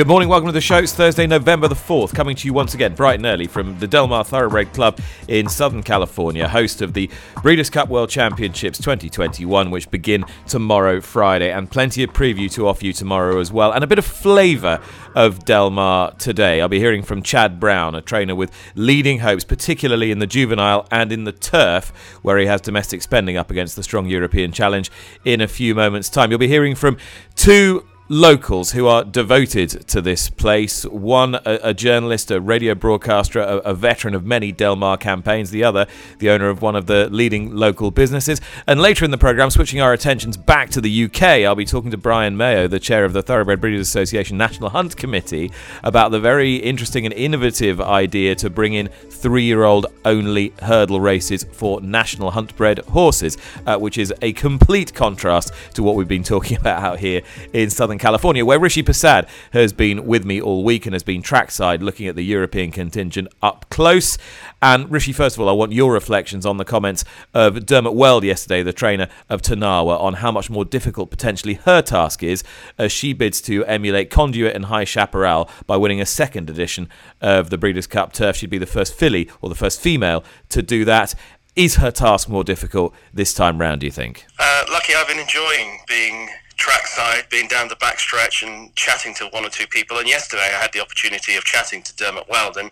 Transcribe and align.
Good 0.00 0.08
morning, 0.08 0.30
welcome 0.30 0.46
to 0.46 0.52
the 0.52 0.62
show. 0.62 0.78
It's 0.78 0.94
Thursday, 0.94 1.26
November 1.26 1.68
the 1.68 1.74
4th, 1.74 2.14
coming 2.14 2.34
to 2.34 2.46
you 2.46 2.54
once 2.54 2.72
again 2.72 2.94
bright 2.94 3.16
and 3.16 3.26
early 3.26 3.46
from 3.46 3.78
the 3.80 3.86
Del 3.86 4.08
Mar 4.08 4.24
Thoroughbred 4.24 4.72
Club 4.72 4.98
in 5.28 5.46
Southern 5.46 5.82
California, 5.82 6.48
host 6.48 6.80
of 6.80 6.94
the 6.94 7.10
Breeders' 7.42 7.68
Cup 7.68 7.90
World 7.90 8.08
Championships 8.08 8.78
2021, 8.78 9.70
which 9.70 9.90
begin 9.90 10.24
tomorrow, 10.48 11.02
Friday, 11.02 11.52
and 11.52 11.70
plenty 11.70 12.02
of 12.02 12.14
preview 12.14 12.50
to 12.52 12.66
offer 12.66 12.86
you 12.86 12.94
tomorrow 12.94 13.40
as 13.40 13.52
well, 13.52 13.72
and 13.72 13.84
a 13.84 13.86
bit 13.86 13.98
of 13.98 14.06
flavour 14.06 14.80
of 15.14 15.44
Del 15.44 15.68
Mar 15.68 16.12
today. 16.12 16.62
I'll 16.62 16.68
be 16.68 16.78
hearing 16.78 17.02
from 17.02 17.22
Chad 17.22 17.60
Brown, 17.60 17.94
a 17.94 18.00
trainer 18.00 18.34
with 18.34 18.50
leading 18.74 19.18
hopes, 19.18 19.44
particularly 19.44 20.10
in 20.10 20.18
the 20.18 20.26
juvenile 20.26 20.88
and 20.90 21.12
in 21.12 21.24
the 21.24 21.32
turf, 21.32 21.92
where 22.22 22.38
he 22.38 22.46
has 22.46 22.62
domestic 22.62 23.02
spending 23.02 23.36
up 23.36 23.50
against 23.50 23.76
the 23.76 23.82
strong 23.82 24.06
European 24.06 24.50
challenge 24.50 24.90
in 25.26 25.42
a 25.42 25.46
few 25.46 25.74
moments' 25.74 26.08
time. 26.08 26.30
You'll 26.30 26.38
be 26.38 26.48
hearing 26.48 26.74
from 26.74 26.96
two 27.36 27.84
locals 28.10 28.72
who 28.72 28.88
are 28.88 29.04
devoted 29.04 29.70
to 29.86 30.02
this 30.02 30.28
place. 30.28 30.82
One, 30.84 31.36
a, 31.36 31.60
a 31.62 31.72
journalist, 31.72 32.32
a 32.32 32.40
radio 32.40 32.74
broadcaster, 32.74 33.38
a, 33.38 33.58
a, 33.58 33.72
veteran 33.72 34.16
of 34.16 34.26
many 34.26 34.50
Del 34.50 34.74
Mar 34.74 34.96
campaigns. 34.96 35.52
The 35.52 35.62
other, 35.62 35.86
the 36.18 36.28
owner 36.28 36.48
of 36.48 36.60
one 36.60 36.74
of 36.74 36.86
the 36.86 37.08
leading 37.08 37.54
local 37.54 37.92
businesses. 37.92 38.40
And 38.66 38.82
later 38.82 39.04
in 39.04 39.12
the 39.12 39.16
programme, 39.16 39.48
switching 39.50 39.80
our 39.80 39.92
attentions 39.92 40.36
back 40.36 40.70
to 40.70 40.80
the 40.80 41.04
UK, 41.04 41.22
I'll 41.22 41.54
be 41.54 41.64
talking 41.64 41.92
to 41.92 41.96
Brian 41.96 42.36
Mayoh, 42.36 42.68
the 42.68 42.80
chair 42.80 43.04
of 43.04 43.12
the 43.12 43.22
Thoroughbred 43.22 43.60
Breeders 43.60 43.86
Association 43.86 44.36
National 44.36 44.70
Hunt 44.70 44.96
Committee, 44.96 45.52
about 45.84 46.10
the 46.10 46.18
very 46.18 46.56
interesting 46.56 47.06
and 47.06 47.14
innovative 47.14 47.80
idea 47.80 48.34
to 48.34 48.50
bring 48.50 48.74
in 48.74 48.88
three 48.88 49.44
year 49.44 49.62
old 49.62 49.86
only 50.04 50.52
hurdle 50.62 51.00
races 51.00 51.44
for 51.52 51.80
national 51.80 52.32
hunt 52.32 52.56
bred 52.56 52.80
horses, 52.80 53.38
uh, 53.66 53.78
which 53.78 53.96
is 53.96 54.12
a 54.20 54.32
complete 54.32 54.92
contrast 54.94 55.52
to 55.74 55.84
what 55.84 55.94
we've 55.94 56.08
been 56.08 56.24
talking 56.24 56.56
about 56.60 56.82
out 56.82 56.98
here 56.98 57.22
in 57.52 57.70
Southern 57.70 57.99
California, 58.00 58.44
where 58.44 58.58
Rishi 58.58 58.82
Persad 58.82 59.28
has 59.52 59.72
been 59.72 60.06
with 60.06 60.24
me 60.24 60.40
all 60.40 60.64
week 60.64 60.86
and 60.86 60.94
has 60.94 61.02
been 61.02 61.22
trackside 61.22 61.82
looking 61.82 62.08
at 62.08 62.16
the 62.16 62.24
European 62.24 62.72
contingent 62.72 63.28
up 63.42 63.66
close. 63.70 64.18
And 64.60 64.90
Rishi, 64.90 65.12
first 65.12 65.36
of 65.36 65.40
all, 65.40 65.48
I 65.48 65.52
want 65.52 65.72
your 65.72 65.92
reflections 65.92 66.44
on 66.44 66.56
the 66.56 66.64
comments 66.64 67.04
of 67.34 67.66
Dermot 67.66 67.94
Weld 67.94 68.24
yesterday, 68.24 68.62
the 68.62 68.72
trainer 68.72 69.08
of 69.28 69.42
Tarnawa, 69.42 70.00
on 70.00 70.14
how 70.14 70.32
much 70.32 70.50
more 70.50 70.64
difficult 70.64 71.10
potentially 71.10 71.54
her 71.54 71.82
task 71.82 72.22
is 72.22 72.42
as 72.78 72.90
she 72.90 73.12
bids 73.12 73.40
to 73.42 73.64
emulate 73.66 74.10
Conduit 74.10 74.56
and 74.56 74.64
High 74.64 74.84
Chaparral 74.84 75.48
by 75.66 75.76
winning 75.76 76.00
a 76.00 76.06
second 76.06 76.50
edition 76.50 76.88
of 77.20 77.50
the 77.50 77.58
Breeders' 77.58 77.86
Cup 77.86 78.12
Turf. 78.12 78.36
She'd 78.36 78.50
be 78.50 78.58
the 78.58 78.66
first 78.66 78.94
filly 78.94 79.30
or 79.40 79.48
the 79.48 79.54
first 79.54 79.80
female 79.80 80.24
to 80.48 80.62
do 80.62 80.84
that. 80.86 81.14
Is 81.56 81.76
her 81.76 81.90
task 81.90 82.28
more 82.28 82.44
difficult 82.44 82.94
this 83.12 83.34
time 83.34 83.60
round, 83.60 83.80
do 83.80 83.86
you 83.86 83.92
think? 83.92 84.24
Uh, 84.38 84.64
lucky 84.70 84.94
I've 84.94 85.08
been 85.08 85.18
enjoying 85.18 85.80
being 85.88 86.30
trackside, 86.60 87.28
being 87.30 87.48
down 87.48 87.68
the 87.68 87.76
backstretch 87.76 88.46
and 88.46 88.74
chatting 88.76 89.14
to 89.14 89.26
one 89.28 89.44
or 89.44 89.48
two 89.48 89.66
people. 89.66 89.98
And 89.98 90.06
yesterday 90.06 90.42
I 90.54 90.60
had 90.60 90.72
the 90.72 90.80
opportunity 90.80 91.34
of 91.36 91.44
chatting 91.44 91.82
to 91.82 91.96
Dermot 91.96 92.28
Weld. 92.28 92.58
And 92.58 92.70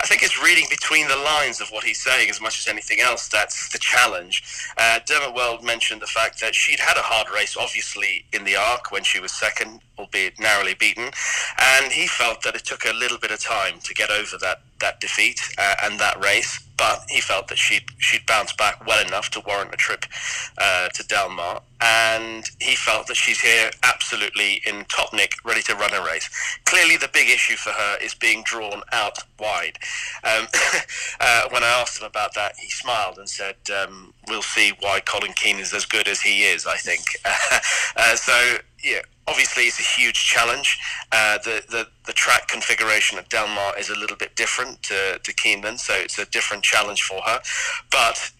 I 0.00 0.06
think 0.06 0.22
it's 0.22 0.42
reading 0.42 0.64
between 0.70 1.06
the 1.06 1.16
lines 1.16 1.60
of 1.60 1.68
what 1.68 1.84
he's 1.84 2.02
saying 2.02 2.30
as 2.30 2.40
much 2.40 2.58
as 2.58 2.66
anything 2.66 3.00
else. 3.00 3.28
That's 3.28 3.68
the 3.68 3.78
challenge. 3.78 4.42
Uh, 4.78 5.00
Dermot 5.06 5.34
Weld 5.34 5.62
mentioned 5.62 6.00
the 6.00 6.06
fact 6.06 6.40
that 6.40 6.54
she'd 6.54 6.80
had 6.80 6.96
a 6.96 7.02
hard 7.02 7.28
race, 7.30 7.56
obviously, 7.56 8.24
in 8.32 8.44
the 8.44 8.56
Arc 8.56 8.90
when 8.90 9.04
she 9.04 9.20
was 9.20 9.32
second, 9.32 9.80
albeit 9.98 10.38
narrowly 10.38 10.74
beaten. 10.74 11.10
And 11.58 11.92
he 11.92 12.06
felt 12.06 12.42
that 12.42 12.54
it 12.54 12.64
took 12.64 12.84
a 12.84 12.92
little 12.92 13.18
bit 13.18 13.30
of 13.30 13.40
time 13.40 13.80
to 13.80 13.94
get 13.94 14.10
over 14.10 14.36
that, 14.38 14.62
that 14.80 15.00
defeat 15.00 15.40
uh, 15.58 15.74
and 15.82 15.98
that 16.00 16.22
race 16.22 16.60
but 16.78 17.02
he 17.10 17.20
felt 17.20 17.48
that 17.48 17.58
she'd 17.58 17.84
she'd 17.98 18.24
bounced 18.24 18.56
back 18.56 18.86
well 18.86 19.04
enough 19.04 19.28
to 19.30 19.40
warrant 19.40 19.74
a 19.74 19.76
trip 19.76 20.06
uh, 20.56 20.88
to 20.88 21.06
Del 21.06 21.28
Mar, 21.28 21.60
and 21.80 22.48
he 22.60 22.74
felt 22.76 23.08
that 23.08 23.16
she's 23.16 23.40
here 23.40 23.70
absolutely 23.82 24.62
in 24.64 24.84
top 24.84 25.12
nick, 25.12 25.34
ready 25.44 25.60
to 25.62 25.74
run 25.74 25.92
a 25.92 26.02
race. 26.02 26.30
Clearly, 26.64 26.96
the 26.96 27.10
big 27.12 27.28
issue 27.28 27.56
for 27.56 27.70
her 27.70 27.98
is 28.00 28.14
being 28.14 28.42
drawn 28.44 28.82
out 28.92 29.18
wide. 29.38 29.78
Um, 30.24 30.46
uh, 31.20 31.48
when 31.50 31.64
I 31.64 31.80
asked 31.80 32.00
him 32.00 32.06
about 32.06 32.34
that, 32.34 32.56
he 32.56 32.70
smiled 32.70 33.18
and 33.18 33.28
said, 33.28 33.56
um, 33.82 34.14
"We'll 34.28 34.42
see 34.42 34.72
why 34.80 35.00
Colin 35.00 35.32
Keane 35.32 35.58
is 35.58 35.74
as 35.74 35.84
good 35.84 36.06
as 36.06 36.20
he 36.20 36.44
is." 36.44 36.64
I 36.64 36.76
think 36.76 37.02
uh, 37.96 38.14
so. 38.16 38.58
Yeah 38.84 39.02
obviously 39.28 39.64
it's 39.64 39.78
a 39.78 39.82
huge 39.82 40.24
challenge. 40.24 40.78
Uh, 41.12 41.38
the, 41.38 41.62
the 41.68 41.86
the 42.06 42.12
track 42.12 42.48
configuration 42.48 43.18
at 43.18 43.28
Del 43.28 43.48
Mar 43.48 43.78
is 43.78 43.90
a 43.90 43.98
little 43.98 44.16
bit 44.16 44.34
different 44.34 44.82
to, 44.84 45.20
to 45.22 45.32
Keeneland, 45.34 45.78
so 45.78 45.94
it's 45.94 46.18
a 46.18 46.26
different 46.26 46.62
challenge 46.64 47.02
for 47.02 47.20
her. 47.22 47.40
But 47.90 48.32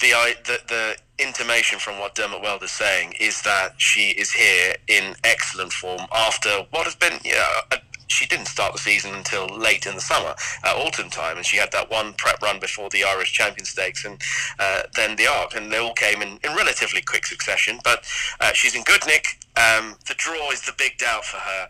the, 0.00 0.12
the 0.44 0.60
the 0.68 0.96
intimation 1.18 1.78
from 1.78 1.98
what 1.98 2.14
Dermot 2.14 2.42
Weld 2.42 2.62
is 2.62 2.70
saying 2.70 3.14
is 3.18 3.42
that 3.42 3.74
she 3.80 4.10
is 4.10 4.32
here 4.32 4.74
in 4.88 5.14
excellent 5.24 5.72
form 5.72 6.02
after 6.14 6.50
what 6.70 6.84
has 6.84 6.94
been 6.94 7.18
you 7.24 7.32
know, 7.32 7.48
a, 7.72 7.78
she 8.08 8.26
didn't 8.26 8.46
start 8.46 8.72
the 8.72 8.78
season 8.78 9.14
until 9.14 9.46
late 9.46 9.86
in 9.86 9.94
the 9.94 10.00
summer, 10.00 10.34
uh, 10.64 10.74
autumn 10.76 11.10
time, 11.10 11.36
and 11.36 11.46
she 11.46 11.56
had 11.56 11.72
that 11.72 11.90
one 11.90 12.12
prep 12.14 12.40
run 12.42 12.60
before 12.60 12.88
the 12.90 13.04
Irish 13.04 13.32
Champion 13.32 13.64
Stakes 13.64 14.04
and 14.04 14.20
uh, 14.58 14.82
then 14.94 15.16
the 15.16 15.26
Arc, 15.26 15.54
and 15.54 15.70
they 15.70 15.78
all 15.78 15.94
came 15.94 16.22
in, 16.22 16.38
in 16.44 16.54
relatively 16.56 17.00
quick 17.00 17.26
succession. 17.26 17.78
But 17.84 18.04
uh, 18.40 18.52
she's 18.52 18.74
in 18.74 18.82
good 18.84 19.02
nick. 19.06 19.38
Um, 19.56 19.96
the 20.06 20.14
draw 20.16 20.50
is 20.50 20.62
the 20.62 20.74
big 20.76 20.98
doubt 20.98 21.24
for 21.24 21.38
her, 21.38 21.68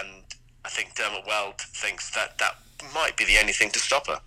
and 0.00 0.24
I 0.64 0.68
think 0.68 0.94
Dermot 0.94 1.26
Weld 1.26 1.58
thinks 1.58 2.10
that 2.14 2.38
that 2.38 2.56
might 2.94 3.16
be 3.16 3.24
the 3.24 3.38
only 3.38 3.52
thing 3.52 3.70
to 3.70 3.78
stop 3.78 4.06
her. 4.06 4.20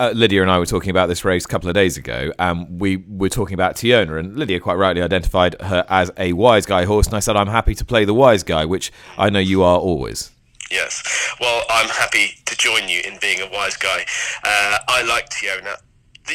Uh, 0.00 0.12
Lydia 0.14 0.42
and 0.42 0.50
I 0.50 0.60
were 0.60 0.66
talking 0.66 0.90
about 0.90 1.08
this 1.08 1.24
race 1.24 1.44
a 1.44 1.48
couple 1.48 1.68
of 1.68 1.74
days 1.74 1.96
ago, 1.96 2.32
and 2.38 2.80
we 2.80 2.98
were 3.08 3.28
talking 3.28 3.54
about 3.54 3.74
Teona, 3.74 4.20
and 4.20 4.36
Lydia 4.36 4.60
quite 4.60 4.76
rightly 4.76 5.02
identified 5.02 5.60
her 5.60 5.84
as 5.88 6.12
a 6.16 6.34
wise 6.34 6.66
guy 6.66 6.84
horse, 6.84 7.08
and 7.08 7.16
I 7.16 7.18
said 7.18 7.36
I'm 7.36 7.48
happy 7.48 7.74
to 7.74 7.84
play 7.84 8.04
the 8.04 8.14
wise 8.14 8.44
guy, 8.44 8.64
which 8.64 8.92
I 9.16 9.28
know 9.28 9.40
you 9.40 9.64
are 9.64 9.78
always. 9.78 10.30
Yes. 10.70 11.34
Well, 11.40 11.64
I'm 11.70 11.88
happy 11.88 12.32
to 12.44 12.56
join 12.56 12.88
you 12.88 13.00
in 13.00 13.18
being 13.20 13.40
a 13.40 13.50
wise 13.50 13.76
guy. 13.76 14.04
Uh, 14.44 14.78
I 14.88 15.02
like 15.02 15.30
Teona. 15.30 15.76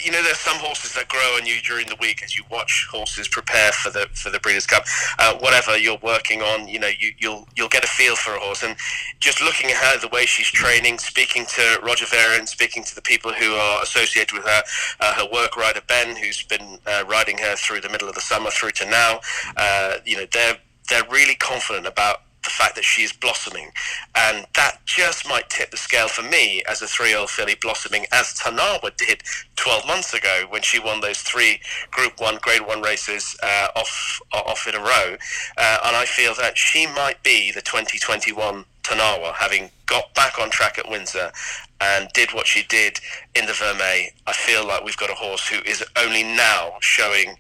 You 0.04 0.12
know, 0.12 0.24
there's 0.24 0.40
some 0.40 0.58
horses 0.58 0.96
that 0.96 1.08
grow 1.08 1.38
on 1.38 1.46
you 1.46 1.62
during 1.62 1.86
the 1.86 1.96
week 2.00 2.24
as 2.24 2.36
you 2.36 2.44
watch 2.50 2.88
horses 2.90 3.28
prepare 3.28 3.72
for 3.72 3.92
the 3.92 4.08
for 4.16 4.32
the 4.32 4.40
Breeders' 4.40 4.66
Cup. 4.66 4.86
Uh, 5.20 5.38
whatever 5.38 5.78
you're 5.78 6.00
working 6.02 6.42
on, 6.42 6.68
you 6.68 6.80
know, 6.80 6.90
you, 6.98 7.12
you'll 7.20 7.48
you'll 7.56 7.70
get 7.70 7.84
a 7.84 7.88
feel 7.88 8.16
for 8.16 8.34
a 8.34 8.40
horse. 8.40 8.64
And 8.64 8.76
just 9.20 9.40
looking 9.40 9.70
at 9.70 9.78
her, 9.78 10.00
the 10.00 10.08
way 10.08 10.26
she's 10.26 10.48
training, 10.48 10.98
speaking 10.98 11.46
to 11.46 11.80
Roger 11.84 12.08
Varian, 12.08 12.48
speaking 12.48 12.84
to 12.86 12.96
the 12.96 13.04
people 13.04 13.34
who 13.34 13.54
are 13.54 13.84
associated 13.84 14.34
with 14.34 14.46
her, 14.46 14.64
uh, 15.00 15.14
her 15.14 15.28
work 15.32 15.56
rider 15.58 15.82
Ben, 15.88 16.16
who's 16.16 16.42
been 16.42 16.80
uh, 16.88 17.04
riding 17.08 17.38
her 17.38 17.56
through 17.56 17.82
the 17.82 17.90
middle 17.90 18.10
of 18.10 18.16
the 18.16 18.22
summer 18.22 18.50
through 18.50 18.72
to 18.72 18.90
now. 18.90 19.20
Uh, 19.58 19.98
you 20.06 20.18
know, 20.18 20.26
they're 20.34 20.58
they're 20.90 21.08
really 21.12 21.36
confident 21.36 21.86
about 21.86 22.24
the 22.44 22.50
fact 22.50 22.76
that 22.76 22.84
she's 22.84 23.14
blossoming. 23.14 23.72
And 24.16 24.46
that 24.56 24.80
just 24.86 25.28
might 25.28 25.50
tip 25.50 25.72
the 25.72 25.78
scale 25.78 26.08
for 26.08 26.24
me 26.24 26.64
as 26.70 26.82
a 26.82 26.88
three 26.88 27.10
year 27.10 27.20
old 27.20 27.30
filly 27.30 27.56
blossoming, 27.62 28.06
as 28.12 28.34
Tarnawa 28.34 28.96
did 28.98 29.24
12 29.56 29.88
months 29.88 30.14
ago 30.14 30.46
when 30.50 30.62
she 30.62 30.80
won 30.80 31.02
those 31.02 31.20
three 31.20 31.60
Group 31.92 32.20
1, 32.20 32.40
Grade 32.42 32.66
1 32.66 32.82
races 32.82 33.36
uh, 33.44 33.68
off, 33.76 34.22
off 34.32 34.68
in 34.68 34.76
a 34.76 34.80
row. 34.80 35.16
Uh, 35.58 35.78
and 35.86 35.96
I 35.96 36.06
feel 36.06 36.34
that 36.36 36.58
she 36.58 36.88
might 36.88 37.22
be 37.24 37.52
the 37.52 37.62
2021 37.62 38.66
Tarnawa, 38.84 39.34
having 39.34 39.70
got 39.86 40.14
back 40.14 40.40
on 40.40 40.50
track 40.50 40.78
at 40.78 40.90
Windsor 40.90 41.32
and 41.80 42.10
did 42.14 42.34
what 42.34 42.48
she 42.48 42.64
did 42.64 43.00
in 43.36 43.46
the 43.46 43.54
Vermeille. 43.54 44.12
I 44.28 44.34
feel 44.34 44.66
like 44.68 44.84
we've 44.84 44.98
got 44.98 45.10
a 45.10 45.16
horse 45.16 45.48
who 45.48 45.58
is 45.70 45.84
only 45.98 46.24
now 46.24 46.74
showing 46.82 47.36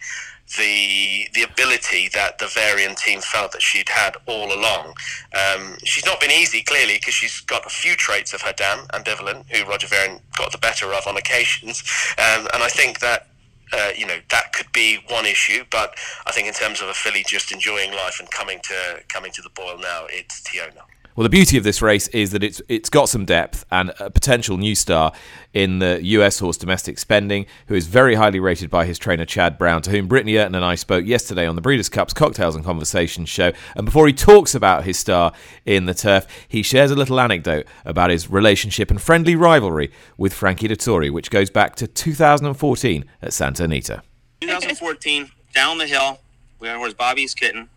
the 0.58 1.28
the 1.34 1.44
ability 1.44 2.10
that 2.14 2.38
the 2.38 2.48
Varian 2.48 2.96
team 2.96 3.22
felt 3.22 3.52
that 3.54 3.62
she'd 3.62 3.90
had 3.90 4.16
all 4.26 4.54
along. 4.54 4.94
Um, 5.34 5.76
she's 5.84 6.06
not 6.06 6.20
been 6.20 6.32
easy, 6.32 6.62
clearly, 6.62 6.96
because 6.96 7.14
she's 7.14 7.42
got 7.42 7.66
a 7.66 7.70
few 7.70 7.96
traits 7.96 8.34
of 8.34 8.42
her 8.42 8.54
dam, 8.54 8.86
ambivalent, 8.94 9.50
who 9.52 9.68
Roger 9.70 9.88
Varian 9.88 10.20
got 10.38 10.52
the 10.52 10.58
better 10.58 10.94
of 10.94 11.08
on 11.08 11.18
occasions. 11.18 11.84
Um, 12.18 12.48
and 12.54 12.62
I 12.62 12.70
think 12.70 13.00
that 13.00 13.28
uh, 13.72 13.92
you 13.96 14.06
know 14.06 14.18
that 14.30 14.54
could 14.54 14.72
be 14.74 15.00
one 15.10 15.26
issue, 15.26 15.64
but 15.72 15.96
I 16.26 16.32
think 16.32 16.48
in 16.48 16.54
terms 16.54 16.82
of 16.82 16.88
a 16.90 16.94
filly 16.94 17.24
just 17.28 17.52
enjoying 17.52 17.92
life 17.92 18.20
and 18.20 18.30
coming 18.30 18.60
to 18.64 19.00
coming 19.08 19.32
to 19.32 19.42
the 19.42 19.50
boil 19.50 19.78
now, 19.80 20.06
it's 20.10 20.42
Teona. 20.42 20.84
Well, 21.16 21.24
the 21.24 21.30
beauty 21.30 21.58
of 21.58 21.64
this 21.64 21.80
race 21.80 22.08
is 22.08 22.32
that 22.32 22.44
it's 22.44 22.60
it's 22.68 22.90
got 22.90 23.08
some 23.08 23.24
depth 23.24 23.66
and 23.70 23.94
a 24.00 24.10
potential 24.10 24.58
new 24.58 24.74
star 24.74 25.12
in 25.54 25.78
the 25.78 26.04
US 26.04 26.40
horse 26.40 26.58
Domestic 26.58 26.98
Spending, 26.98 27.46
who 27.68 27.76
is 27.76 27.86
very 27.86 28.16
highly 28.16 28.40
rated 28.40 28.72
by 28.72 28.86
his 28.86 28.98
trainer 28.98 29.24
Chad 29.24 29.60
Brown, 29.60 29.84
to 29.84 29.92
whom 29.92 30.10
Britney 30.10 30.32
Eurton 30.32 30.56
and 30.56 30.66
I 30.66 30.74
spoke 30.74 31.06
yesterday 31.06 31.46
on 31.46 31.56
the 31.56 31.62
Breeders' 31.62 31.88
Cup's 31.88 32.14
Cocktails 32.16 32.56
and 32.56 32.66
Conversations 32.66 33.30
show. 33.30 33.52
And 33.76 33.86
before 33.86 34.08
he 34.08 34.14
talks 34.14 34.56
about 34.56 34.86
his 34.86 34.98
star 34.98 35.34
in 35.68 35.86
the 35.86 35.94
turf, 35.94 36.26
he 36.48 36.64
shares 36.64 36.90
a 36.90 36.96
little 36.96 37.20
anecdote 37.20 37.68
about 37.86 38.10
his 38.10 38.32
relationship 38.32 38.90
and 38.90 39.00
friendly 39.00 39.36
rivalry 39.36 39.92
with 40.18 40.34
Frankie 40.34 40.68
Dettori, 40.68 41.12
which 41.12 41.30
goes 41.30 41.52
back 41.52 41.76
to 41.76 41.86
2014 41.86 43.06
at 43.22 43.34
Santa 43.34 43.66
Anita. 43.66 44.02
2014, 44.42 45.30
down 45.54 45.78
the 45.78 45.86
hill, 45.86 46.20
we 46.60 46.68
had 46.68 46.78
horse 46.78 46.96
Bobby's 46.96 47.36
kitten, 47.36 47.70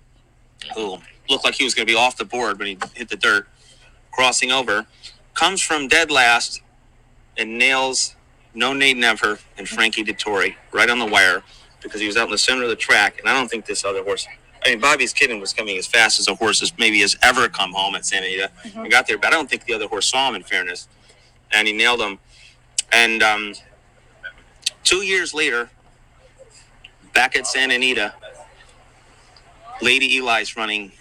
who 0.74 0.98
looked 1.28 1.44
like 1.44 1.54
he 1.54 1.64
was 1.64 1.74
going 1.74 1.86
to 1.86 1.92
be 1.92 1.98
off 1.98 2.16
the 2.16 2.24
board 2.24 2.58
when 2.58 2.68
he 2.68 2.78
hit 2.94 3.08
the 3.08 3.16
dirt, 3.16 3.48
crossing 4.12 4.50
over, 4.50 4.86
comes 5.34 5.60
from 5.60 5.88
dead 5.88 6.10
last 6.10 6.62
and 7.36 7.58
nails 7.58 8.16
No 8.54 8.72
Nay 8.72 8.94
Never 8.94 9.38
and 9.58 9.68
Frankie 9.68 10.04
Dettori 10.04 10.54
right 10.72 10.88
on 10.88 10.98
the 10.98 11.06
wire 11.06 11.42
because 11.82 12.00
he 12.00 12.06
was 12.06 12.16
out 12.16 12.24
in 12.24 12.30
the 12.30 12.38
center 12.38 12.62
of 12.62 12.68
the 12.68 12.76
track. 12.76 13.18
And 13.18 13.28
I 13.28 13.34
don't 13.34 13.48
think 13.48 13.66
this 13.66 13.84
other 13.84 14.02
horse, 14.02 14.26
I 14.64 14.70
mean, 14.70 14.80
Bobby's 14.80 15.12
Kitten 15.12 15.40
was 15.40 15.52
coming 15.52 15.76
as 15.76 15.86
fast 15.86 16.18
as 16.18 16.28
a 16.28 16.34
horse 16.34 16.62
as 16.62 16.72
maybe 16.78 17.00
has 17.00 17.16
ever 17.22 17.48
come 17.48 17.72
home 17.72 17.94
at 17.94 18.06
Santa 18.06 18.26
Anita 18.26 18.50
mm-hmm. 18.64 18.80
and 18.80 18.90
got 18.90 19.06
there, 19.06 19.18
but 19.18 19.28
I 19.28 19.30
don't 19.30 19.48
think 19.48 19.64
the 19.64 19.74
other 19.74 19.86
horse 19.86 20.06
saw 20.06 20.28
him 20.28 20.34
in 20.34 20.42
fairness. 20.42 20.88
And 21.52 21.68
he 21.68 21.74
nailed 21.74 22.00
him. 22.00 22.18
And 22.92 23.22
um, 23.22 23.52
two 24.82 25.04
years 25.04 25.32
later, 25.32 25.70
back 27.12 27.36
at 27.36 27.46
Santa 27.46 27.74
Anita, 27.74 28.14
Lady 29.80 30.16
Eli's 30.16 30.56
running 30.56 30.92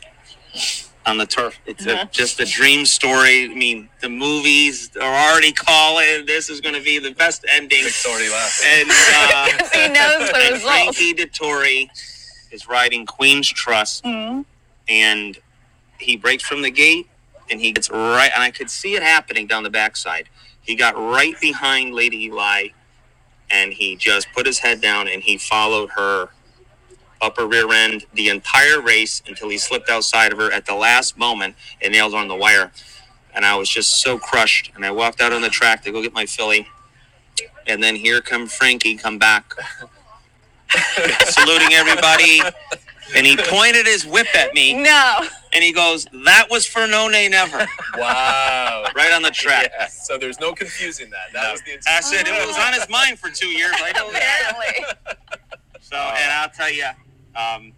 on 1.06 1.18
the 1.18 1.26
turf. 1.26 1.60
It's 1.66 1.86
uh-huh. 1.86 2.06
a, 2.08 2.12
just 2.12 2.40
a 2.40 2.46
dream 2.46 2.86
story. 2.86 3.46
I 3.46 3.54
mean, 3.54 3.90
the 4.02 4.10
movies 4.10 4.90
are 4.98 5.32
already 5.32 5.52
calling 5.52 6.26
this 6.26 6.50
is 6.50 6.62
going 6.62 6.76
to 6.76 6.82
be 6.82 7.00
the 7.00 7.12
best 7.12 7.46
ending. 7.50 7.84
Victoria 7.84 8.32
last. 8.32 8.64
And 8.66 8.90
uh, 8.90 9.68
he 9.74 9.88
knows 9.90 10.32
the 10.32 10.50
results. 10.52 10.64
Frankie 10.64 11.14
Dettori 11.14 11.90
is 12.52 12.68
riding 12.68 13.06
Queen's 13.06 13.48
Trust, 13.48 14.04
mm-hmm. 14.04 14.42
and 14.88 15.38
he 16.00 16.16
breaks 16.18 16.44
from 16.44 16.62
the 16.62 16.72
gate, 16.72 17.08
and 17.50 17.60
he 17.60 17.72
gets 17.72 17.90
right, 17.90 18.32
and 18.34 18.44
I 18.44 18.52
could 18.52 18.70
see 18.70 18.96
it 18.96 19.04
happening 19.04 19.48
down 19.48 19.64
the 19.64 19.70
backside. 19.70 20.30
He 20.62 20.76
got 20.76 20.96
right 20.96 21.40
behind 21.40 21.94
Lady 21.94 22.26
Eli, 22.26 22.70
and 23.52 23.72
he 23.72 23.96
just 23.96 24.28
put 24.34 24.46
his 24.48 24.60
head 24.60 24.82
down, 24.82 25.08
and 25.08 25.22
he 25.22 25.38
followed 25.38 25.92
her 25.92 26.30
upper 27.22 27.48
rear 27.48 27.72
end 27.72 28.06
the 28.14 28.30
entire 28.30 28.82
race 28.82 29.22
until 29.28 29.50
he 29.50 29.58
slipped 29.58 29.90
outside 29.90 30.32
of 30.32 30.38
her 30.38 30.52
at 30.52 30.66
the 30.66 30.76
last 30.76 31.18
moment 31.18 31.56
and 31.82 31.94
nailed 31.94 32.14
her 32.14 32.20
on 32.20 32.28
the 32.28 32.36
wire. 32.36 32.72
And 33.34 33.46
I 33.46 33.56
was 33.56 33.70
just 33.70 34.02
so 34.02 34.18
crushed. 34.18 34.72
And 34.76 34.86
I 34.86 34.92
walked 34.92 35.22
out 35.22 35.34
on 35.34 35.42
the 35.42 35.50
track 35.50 35.84
to 35.84 35.92
go 35.92 36.02
get 36.02 36.14
my 36.14 36.26
filly. 36.26 36.68
And 37.68 37.82
then 37.82 37.96
here 37.96 38.22
come 38.22 38.48
Frankie 38.48 38.96
come 38.96 39.18
back, 39.18 39.54
saluting 41.26 41.74
everybody. 41.74 42.42
And 43.16 43.26
he 43.26 43.38
pointed 43.38 43.86
his 43.86 44.06
whip 44.06 44.28
at 44.36 44.54
me. 44.54 44.74
No. 44.74 45.28
And 45.54 45.64
he 45.64 45.72
goes, 45.72 46.06
"That 46.26 46.48
was 46.50 46.66
for 46.66 46.88
No 46.88 47.08
Nay 47.08 47.30
Never." 47.30 47.66
Wow! 47.98 48.86
right 48.96 49.14
on 49.14 49.22
the 49.22 49.32
track. 49.32 49.72
Yeah. 49.78 49.88
So 49.88 50.18
there's 50.18 50.40
no 50.40 50.54
confusing 50.54 51.10
that. 51.12 51.32
That 51.34 51.44
no. 51.44 51.52
was 51.52 51.62
the. 51.62 51.80
I 51.88 52.02
said 52.02 52.28
it 52.28 52.48
was 52.48 52.58
on 52.58 52.74
his 52.74 52.90
mind 52.90 53.20
for 53.20 53.30
two 53.30 53.48
years. 53.48 53.74
I 53.76 53.92
know 53.92 54.12
that. 54.12 54.98
So, 55.82 55.98
and 55.98 56.32
I'll 56.34 56.50
tell 56.50 56.72
you, 56.72 56.86
um, 57.36 57.74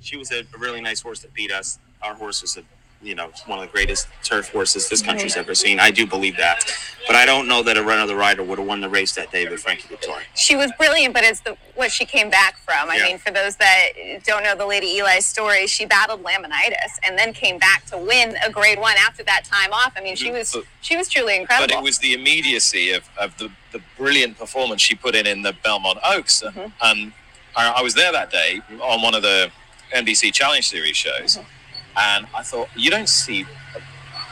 she 0.00 0.16
was 0.16 0.30
a 0.32 0.44
really 0.58 0.80
nice 0.80 1.00
horse 1.00 1.20
that 1.20 1.34
beat 1.34 1.52
us. 1.52 1.78
Our 2.02 2.14
horse 2.14 2.42
was 2.42 2.56
a 2.56 2.62
you 3.00 3.14
know, 3.14 3.30
one 3.46 3.60
of 3.60 3.66
the 3.66 3.70
greatest 3.70 4.08
turf 4.24 4.50
horses 4.50 4.88
this 4.88 5.02
country's 5.02 5.36
ever 5.36 5.54
seen. 5.54 5.78
I 5.78 5.90
do 5.90 6.06
believe 6.06 6.36
that. 6.36 6.64
But 7.06 7.14
I 7.14 7.26
don't 7.26 7.46
know 7.46 7.62
that 7.62 7.76
a 7.76 7.82
run 7.82 8.00
of 8.00 8.08
the 8.08 8.16
rider 8.16 8.42
would 8.42 8.58
have 8.58 8.66
won 8.66 8.80
the 8.80 8.88
race 8.88 9.14
that 9.14 9.30
day 9.30 9.48
with 9.48 9.60
Frankie 9.60 9.88
Dettori. 9.88 10.22
She 10.34 10.56
was 10.56 10.72
brilliant, 10.76 11.14
but 11.14 11.22
it's 11.22 11.40
the 11.40 11.56
what 11.74 11.92
she 11.92 12.04
came 12.04 12.28
back 12.28 12.58
from. 12.58 12.90
I 12.90 12.96
yeah. 12.96 13.04
mean, 13.04 13.18
for 13.18 13.30
those 13.30 13.56
that 13.56 13.90
don't 14.24 14.42
know 14.42 14.56
the 14.56 14.66
Lady 14.66 14.88
Eli 14.96 15.20
story, 15.20 15.66
she 15.68 15.86
battled 15.86 16.24
laminitis 16.24 16.98
and 17.04 17.16
then 17.16 17.32
came 17.32 17.58
back 17.58 17.86
to 17.86 17.98
win 17.98 18.36
a 18.44 18.50
grade 18.50 18.80
one 18.80 18.96
after 19.06 19.22
that 19.24 19.44
time 19.44 19.72
off. 19.72 19.92
I 19.96 20.02
mean, 20.02 20.16
she 20.16 20.32
was 20.32 20.56
she 20.80 20.96
was 20.96 21.08
truly 21.08 21.36
incredible. 21.36 21.68
But 21.68 21.78
it 21.78 21.82
was 21.82 21.98
the 21.98 22.14
immediacy 22.14 22.90
of, 22.90 23.08
of 23.18 23.36
the, 23.38 23.50
the 23.72 23.80
brilliant 23.96 24.38
performance 24.38 24.82
she 24.82 24.96
put 24.96 25.14
in 25.14 25.26
in 25.26 25.42
the 25.42 25.54
Belmont 25.62 25.98
Oaks. 26.04 26.42
Mm-hmm. 26.42 26.66
And 26.82 27.12
I, 27.58 27.74
I 27.78 27.82
was 27.82 27.94
there 27.94 28.12
that 28.12 28.30
day 28.30 28.60
on 28.80 29.02
one 29.02 29.14
of 29.14 29.22
the 29.22 29.50
NBC 29.92 30.32
Challenge 30.32 30.66
Series 30.66 30.96
shows, 30.96 31.36
mm-hmm. 31.36 31.98
and 31.98 32.26
I 32.34 32.42
thought 32.42 32.68
you 32.76 32.90
don't 32.90 33.08
see 33.08 33.44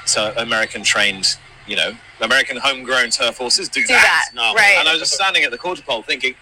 so 0.05 0.33
American 0.37 0.85
trained, 0.85 1.37
you 1.67 1.75
know, 1.75 1.93
American 2.21 2.57
homegrown 2.57 3.11
turf 3.11 3.37
horses 3.37 3.69
do, 3.69 3.81
do 3.81 3.89
that. 3.89 4.31
that. 4.33 4.35
No. 4.35 4.55
Right. 4.55 4.77
And 4.79 4.89
I 4.89 4.93
was 4.93 5.01
just 5.01 5.13
standing 5.13 5.43
at 5.43 5.51
the 5.51 5.59
quarter 5.59 5.83
pole 5.83 6.03
thinking, 6.03 6.35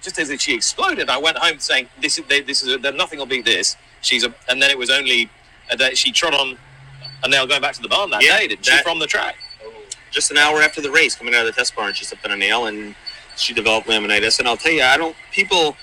just 0.00 0.18
as 0.18 0.30
if 0.30 0.40
she 0.40 0.54
exploded, 0.54 1.10
I 1.10 1.18
went 1.18 1.36
home 1.36 1.58
saying, 1.58 1.88
"This 2.00 2.18
is 2.18 2.24
this 2.26 2.62
is 2.62 2.72
a, 2.72 2.92
nothing 2.92 3.18
will 3.18 3.26
beat 3.26 3.44
this." 3.44 3.76
She's 4.00 4.24
a, 4.24 4.32
and 4.48 4.62
then 4.62 4.70
it 4.70 4.78
was 4.78 4.90
only 4.90 5.28
that 5.76 5.98
she 5.98 6.12
trod 6.12 6.34
on 6.34 6.56
a 7.24 7.28
nail 7.28 7.48
going 7.48 7.60
back 7.60 7.74
to 7.74 7.82
the 7.82 7.88
barn 7.88 8.10
that 8.10 8.22
yeah, 8.22 8.38
day, 8.38 8.46
did 8.46 8.64
she, 8.64 8.80
from 8.82 9.00
the 9.00 9.08
track? 9.08 9.34
Just 10.12 10.30
an 10.30 10.38
hour 10.38 10.62
after 10.62 10.80
the 10.80 10.90
race, 10.90 11.16
coming 11.16 11.34
out 11.34 11.40
of 11.40 11.46
the 11.46 11.52
test 11.52 11.74
barn, 11.74 11.92
she 11.92 12.04
stepped 12.04 12.24
on 12.24 12.30
a 12.30 12.36
nail 12.36 12.66
and 12.66 12.94
she 13.36 13.52
developed 13.52 13.88
laminitis. 13.88 14.38
And 14.38 14.46
I'll 14.46 14.56
tell 14.56 14.72
you, 14.72 14.82
I 14.82 14.96
don't 14.96 15.16
people 15.32 15.76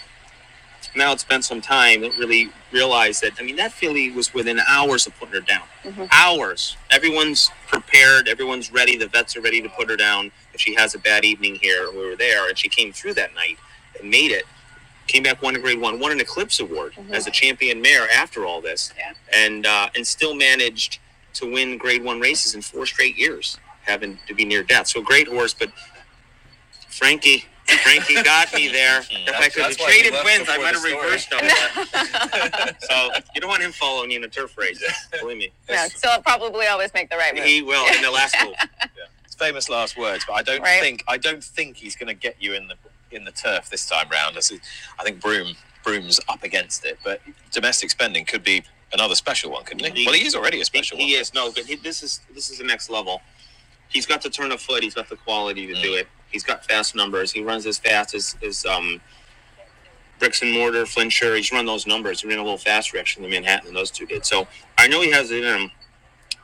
now 0.96 1.12
it's 1.12 1.24
been 1.24 1.42
some 1.42 1.62
time 1.62 2.02
that 2.02 2.18
really 2.18 2.50
realized 2.72 3.22
that 3.24 3.34
I 3.40 3.44
mean 3.44 3.56
that 3.58 3.72
filly 3.72 4.12
was 4.12 4.34
within 4.34 4.60
hours 4.68 5.08
of 5.08 5.18
putting 5.18 5.36
her 5.36 5.42
down. 5.42 5.64
Mm-hmm. 5.84 6.06
Hours. 6.12 6.78
Everyone's 6.92 7.52
prepared. 7.68 8.28
Everyone's 8.28 8.72
ready. 8.72 8.98
The 8.98 9.08
vets 9.08 9.36
are 9.36 9.42
ready 9.42 9.62
to 9.62 9.70
put 9.70 9.90
her 9.90 9.96
down 9.96 10.32
if 10.54 10.62
she 10.62 10.76
has 10.76 10.96
a 10.96 11.00
bad 11.00 11.26
evening 11.26 11.56
here. 11.56 11.92
We 11.92 12.08
were 12.08 12.16
there, 12.16 12.48
and 12.48 12.58
she 12.58 12.70
came 12.70 12.92
through 12.92 13.16
that 13.16 13.34
night 13.36 13.58
and 14.00 14.10
made 14.10 14.32
it. 14.32 14.46
Came 15.08 15.24
back, 15.24 15.42
won 15.42 15.56
a 15.56 15.60
Grade 15.60 15.80
One, 15.80 16.00
won 16.00 16.12
an 16.12 16.20
Eclipse 16.20 16.60
Award 16.60 16.94
mm-hmm. 16.94 17.14
as 17.14 17.28
a 17.28 17.32
champion 17.32 17.82
mare 17.82 18.10
after 18.10 18.46
all 18.46 18.60
this, 18.60 18.92
yeah. 18.98 19.14
and 19.34 19.66
uh, 19.66 19.90
and 19.96 20.06
still 20.06 20.36
managed 20.36 21.00
to 21.36 21.52
win 21.52 21.78
Grade 21.78 22.04
One 22.04 22.20
races 22.20 22.56
in 22.56 22.62
four 22.62 22.86
straight 22.86 23.16
years, 23.18 23.60
having 23.84 24.18
to 24.28 24.34
be 24.34 24.46
near 24.46 24.64
death. 24.64 24.88
So 24.88 25.02
great 25.02 25.28
horse, 25.28 25.54
but 25.54 25.70
Frankie 26.90 27.46
Frankie 27.66 28.22
got 28.24 28.54
me 28.54 28.68
there. 28.68 29.00
if 29.10 29.36
I 29.36 29.50
could 29.50 29.64
have 29.64 29.78
traded 29.78 30.14
wins, 30.24 30.48
I 30.50 30.58
might 30.58 30.76
have 30.76 30.84
reversed 30.84 31.30
them. 31.30 31.40
so 32.80 33.10
you 33.34 33.42
don't 33.42 33.50
want 33.50 33.64
him 33.64 33.72
following 33.72 34.12
you 34.12 34.18
in 34.18 34.24
a 34.24 34.28
turf 34.28 34.58
race. 34.58 34.84
Believe 35.20 35.38
me. 35.38 35.52
Yeah, 35.70 35.88
so 35.88 36.10
I'll 36.10 36.22
probably 36.22 36.68
always 36.68 36.94
make 36.94 37.10
the 37.10 37.18
right 37.18 37.34
move. 37.34 37.44
He 37.44 37.62
will 37.62 37.86
in 37.94 38.02
the 38.02 38.12
last 38.12 38.36
move. 38.44 38.56
Yeah. 38.82 39.06
It's 39.26 39.36
famous 39.36 39.70
last 39.70 39.98
words, 39.98 40.26
but 40.28 40.34
I 40.34 40.44
don't 40.44 40.62
right. 40.62 40.82
think 40.82 41.04
I 41.08 41.18
don't 41.18 41.44
think 41.44 41.78
he's 41.78 41.96
going 41.96 42.08
to 42.08 42.14
get 42.14 42.36
you 42.40 42.54
in 42.54 42.68
the 42.68 42.76
in 43.12 43.24
the 43.24 43.32
turf 43.32 43.70
this 43.70 43.88
time 43.88 44.10
round. 44.10 44.38
I 44.38 45.04
think 45.04 45.20
Broome 45.20 45.56
Broome's 45.84 46.20
up 46.30 46.44
against 46.44 46.86
it, 46.86 47.00
but 47.04 47.22
domestic 47.52 47.90
spending 47.90 48.26
could 48.26 48.44
be 48.44 48.64
another 48.94 49.16
special 49.16 49.52
one, 49.52 49.64
couldn't 49.64 49.86
he? 49.94 50.02
he 50.02 50.06
well, 50.06 50.16
he 50.16 50.26
is 50.26 50.36
already 50.36 50.62
a 50.62 50.66
special 50.66 50.98
he, 50.98 51.04
one. 51.04 51.10
He 51.10 51.16
is 51.16 51.34
no, 51.34 51.52
but 51.52 51.66
he, 51.66 51.76
this 51.76 52.04
is 52.04 52.22
this 52.34 52.50
is 52.50 52.60
the 52.60 52.64
next 52.64 52.90
level. 52.90 53.22
He's 53.90 54.06
got 54.06 54.22
the 54.22 54.30
turn 54.30 54.52
of 54.52 54.62
foot. 54.62 54.84
He's 54.84 54.96
got 54.96 55.10
the 55.10 55.16
quality 55.16 55.68
to 55.68 55.74
mm. 55.74 55.82
do 55.82 55.94
it. 55.94 56.08
He's 56.36 56.44
got 56.44 56.66
fast 56.66 56.96
numbers. 56.96 57.32
He 57.32 57.42
runs 57.42 57.66
as 57.66 57.78
fast 57.78 58.14
as, 58.14 58.36
as 58.44 58.66
um, 58.66 59.00
bricks 60.20 60.42
and 60.42 60.52
mortar, 60.52 60.86
Flintshire. 60.86 61.34
He's 61.38 61.50
run 61.50 61.66
those 61.66 61.88
numbers. 61.88 62.20
He 62.20 62.28
ran 62.28 62.40
a 62.40 62.44
little 62.44 62.58
faster 62.58 62.98
actually 62.98 63.22
than 63.22 63.32
Manhattan 63.32 63.70
and 63.70 63.78
those 63.78 63.90
two 63.90 64.06
did. 64.06 64.26
So 64.26 64.46
I 64.78 64.90
know 64.90 65.00
he 65.00 65.12
has 65.12 65.32
it 65.32 65.46
in 65.46 65.62
him 65.62 65.72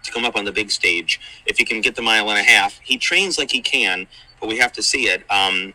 to 0.03 0.11
come 0.13 0.23
up 0.23 0.37
on 0.37 0.45
the 0.45 0.51
big 0.53 0.71
stage. 0.71 1.19
If 1.45 1.57
he 1.57 1.65
can 1.65 1.81
get 1.81 1.97
the 1.97 2.01
mile 2.01 2.29
and 2.29 2.39
a 2.39 2.41
half, 2.41 2.79
he 2.79 2.97
trains 2.97 3.37
like 3.37 3.51
he 3.51 3.59
can, 3.59 4.07
but 4.39 4.47
we 4.47 4.57
have 4.59 4.71
to 4.71 4.81
see 4.81 5.09
it. 5.09 5.29
Um, 5.29 5.73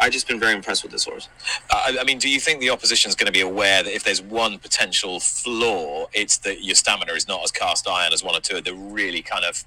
I've 0.00 0.12
just 0.12 0.26
been 0.26 0.40
very 0.40 0.54
impressed 0.54 0.82
with 0.82 0.92
this 0.92 1.04
horse. 1.04 1.28
Uh, 1.70 1.92
I 2.00 2.04
mean, 2.04 2.18
do 2.18 2.28
you 2.28 2.40
think 2.40 2.60
the 2.60 2.70
opposition 2.70 3.10
is 3.10 3.14
going 3.14 3.26
to 3.26 3.32
be 3.32 3.42
aware 3.42 3.82
that 3.82 3.94
if 3.94 4.02
there's 4.02 4.22
one 4.22 4.58
potential 4.58 5.20
flaw, 5.20 6.06
it's 6.14 6.38
that 6.38 6.64
your 6.64 6.74
stamina 6.74 7.12
is 7.12 7.28
not 7.28 7.44
as 7.44 7.52
cast 7.52 7.86
iron 7.86 8.12
as 8.12 8.24
one 8.24 8.34
or 8.34 8.40
two 8.40 8.56
of 8.56 8.64
the 8.64 8.74
really 8.74 9.20
kind 9.20 9.44
of 9.44 9.62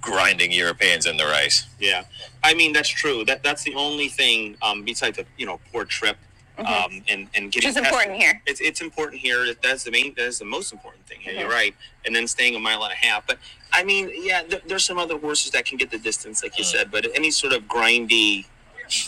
grinding 0.00 0.52
Europeans 0.52 1.06
in 1.06 1.16
the 1.16 1.26
race. 1.26 1.66
Yeah, 1.80 2.04
I 2.42 2.54
mean 2.54 2.72
that's 2.72 2.88
true. 2.88 3.24
That 3.24 3.42
that's 3.42 3.64
the 3.64 3.74
only 3.74 4.08
thing 4.08 4.56
um, 4.62 4.84
besides 4.84 5.16
the 5.16 5.26
you 5.36 5.46
know 5.46 5.60
poor 5.72 5.84
trip. 5.84 6.16
Mm-hmm. 6.58 6.66
Um, 6.66 7.02
and 7.08 7.28
and 7.34 7.50
getting 7.50 7.68
Which 7.68 7.76
is 7.76 7.76
important 7.76 8.16
here. 8.16 8.42
It's 8.46 8.60
it's 8.60 8.82
important 8.82 9.22
here. 9.22 9.46
That's 9.62 9.84
the 9.84 9.90
main. 9.90 10.14
That's 10.16 10.38
the 10.38 10.44
most 10.44 10.70
important 10.70 11.06
thing 11.06 11.18
here. 11.20 11.32
Mm-hmm. 11.32 11.40
You're 11.40 11.50
right. 11.50 11.74
And 12.04 12.14
then 12.14 12.28
staying 12.28 12.54
a 12.54 12.58
mile 12.58 12.84
and 12.84 12.92
a 12.92 12.96
half. 12.96 13.26
But 13.26 13.38
I 13.72 13.82
mean, 13.82 14.10
yeah, 14.14 14.42
th- 14.42 14.62
there's 14.66 14.84
some 14.84 14.98
other 14.98 15.16
horses 15.18 15.50
that 15.52 15.64
can 15.64 15.78
get 15.78 15.90
the 15.90 15.98
distance, 15.98 16.42
like 16.42 16.58
you 16.58 16.64
mm-hmm. 16.64 16.76
said. 16.76 16.90
But 16.90 17.06
any 17.14 17.30
sort 17.30 17.54
of 17.54 17.62
grindy, 17.62 18.44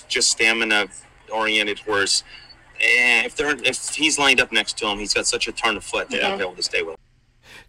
just 0.09 0.31
stamina 0.31 0.87
oriented 1.33 1.81
horse, 1.81 2.23
eh, 2.81 3.25
if 3.25 3.37
they're 3.37 3.57
if 3.65 3.95
he's 3.95 4.19
lined 4.19 4.41
up 4.41 4.53
next 4.53 4.79
to 4.79 4.87
him, 4.87 4.99
he's 4.99 5.15
got 5.15 5.27
such 5.27 5.49
a 5.49 5.53
turn 5.53 5.77
of 5.77 5.85
foot 5.85 6.11
that 6.11 6.23
mm-hmm. 6.23 6.33
I'll 6.33 6.39
be 6.39 6.45
able 6.45 6.57
to 6.57 6.63
stay 6.63 6.83
with. 6.83 6.95
him. 6.95 6.99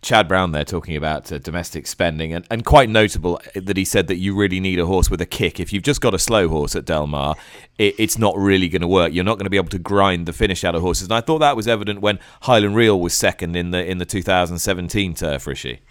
Chad 0.01 0.27
Brown 0.27 0.51
there 0.51 0.63
talking 0.63 0.95
about 0.95 1.31
uh, 1.31 1.39
domestic 1.39 1.87
spending, 1.87 2.31
and, 2.31 2.45
and 2.51 2.63
quite 2.63 2.89
notable 2.89 3.41
that 3.55 3.75
he 3.75 3.83
said 3.83 4.07
that 4.07 4.17
you 4.17 4.35
really 4.35 4.59
need 4.59 4.79
a 4.79 4.85
horse 4.85 5.09
with 5.09 5.19
a 5.19 5.25
kick. 5.25 5.59
If 5.59 5.73
you've 5.73 5.83
just 5.83 5.99
got 5.99 6.13
a 6.13 6.19
slow 6.19 6.47
horse 6.47 6.75
at 6.75 6.85
Del 6.85 7.07
Mar, 7.07 7.35
it, 7.79 7.95
it's 7.97 8.17
not 8.17 8.37
really 8.37 8.69
going 8.69 8.83
to 8.83 8.87
work. 8.87 9.13
You're 9.13 9.23
not 9.23 9.39
going 9.39 9.45
to 9.45 9.49
be 9.49 9.57
able 9.57 9.69
to 9.69 9.79
grind 9.79 10.27
the 10.27 10.33
finish 10.33 10.63
out 10.63 10.75
of 10.75 10.81
horses. 10.83 11.07
And 11.07 11.13
I 11.13 11.21
thought 11.21 11.39
that 11.39 11.55
was 11.55 11.67
evident 11.67 12.01
when 12.01 12.19
Highland 12.41 12.75
Reel 12.75 12.99
was 12.99 13.13
second 13.15 13.55
in 13.55 13.71
the 13.71 13.83
in 13.83 13.97
the 13.97 14.05
2017 14.05 15.15
turf, 15.15 15.47
Rishi. 15.47 15.81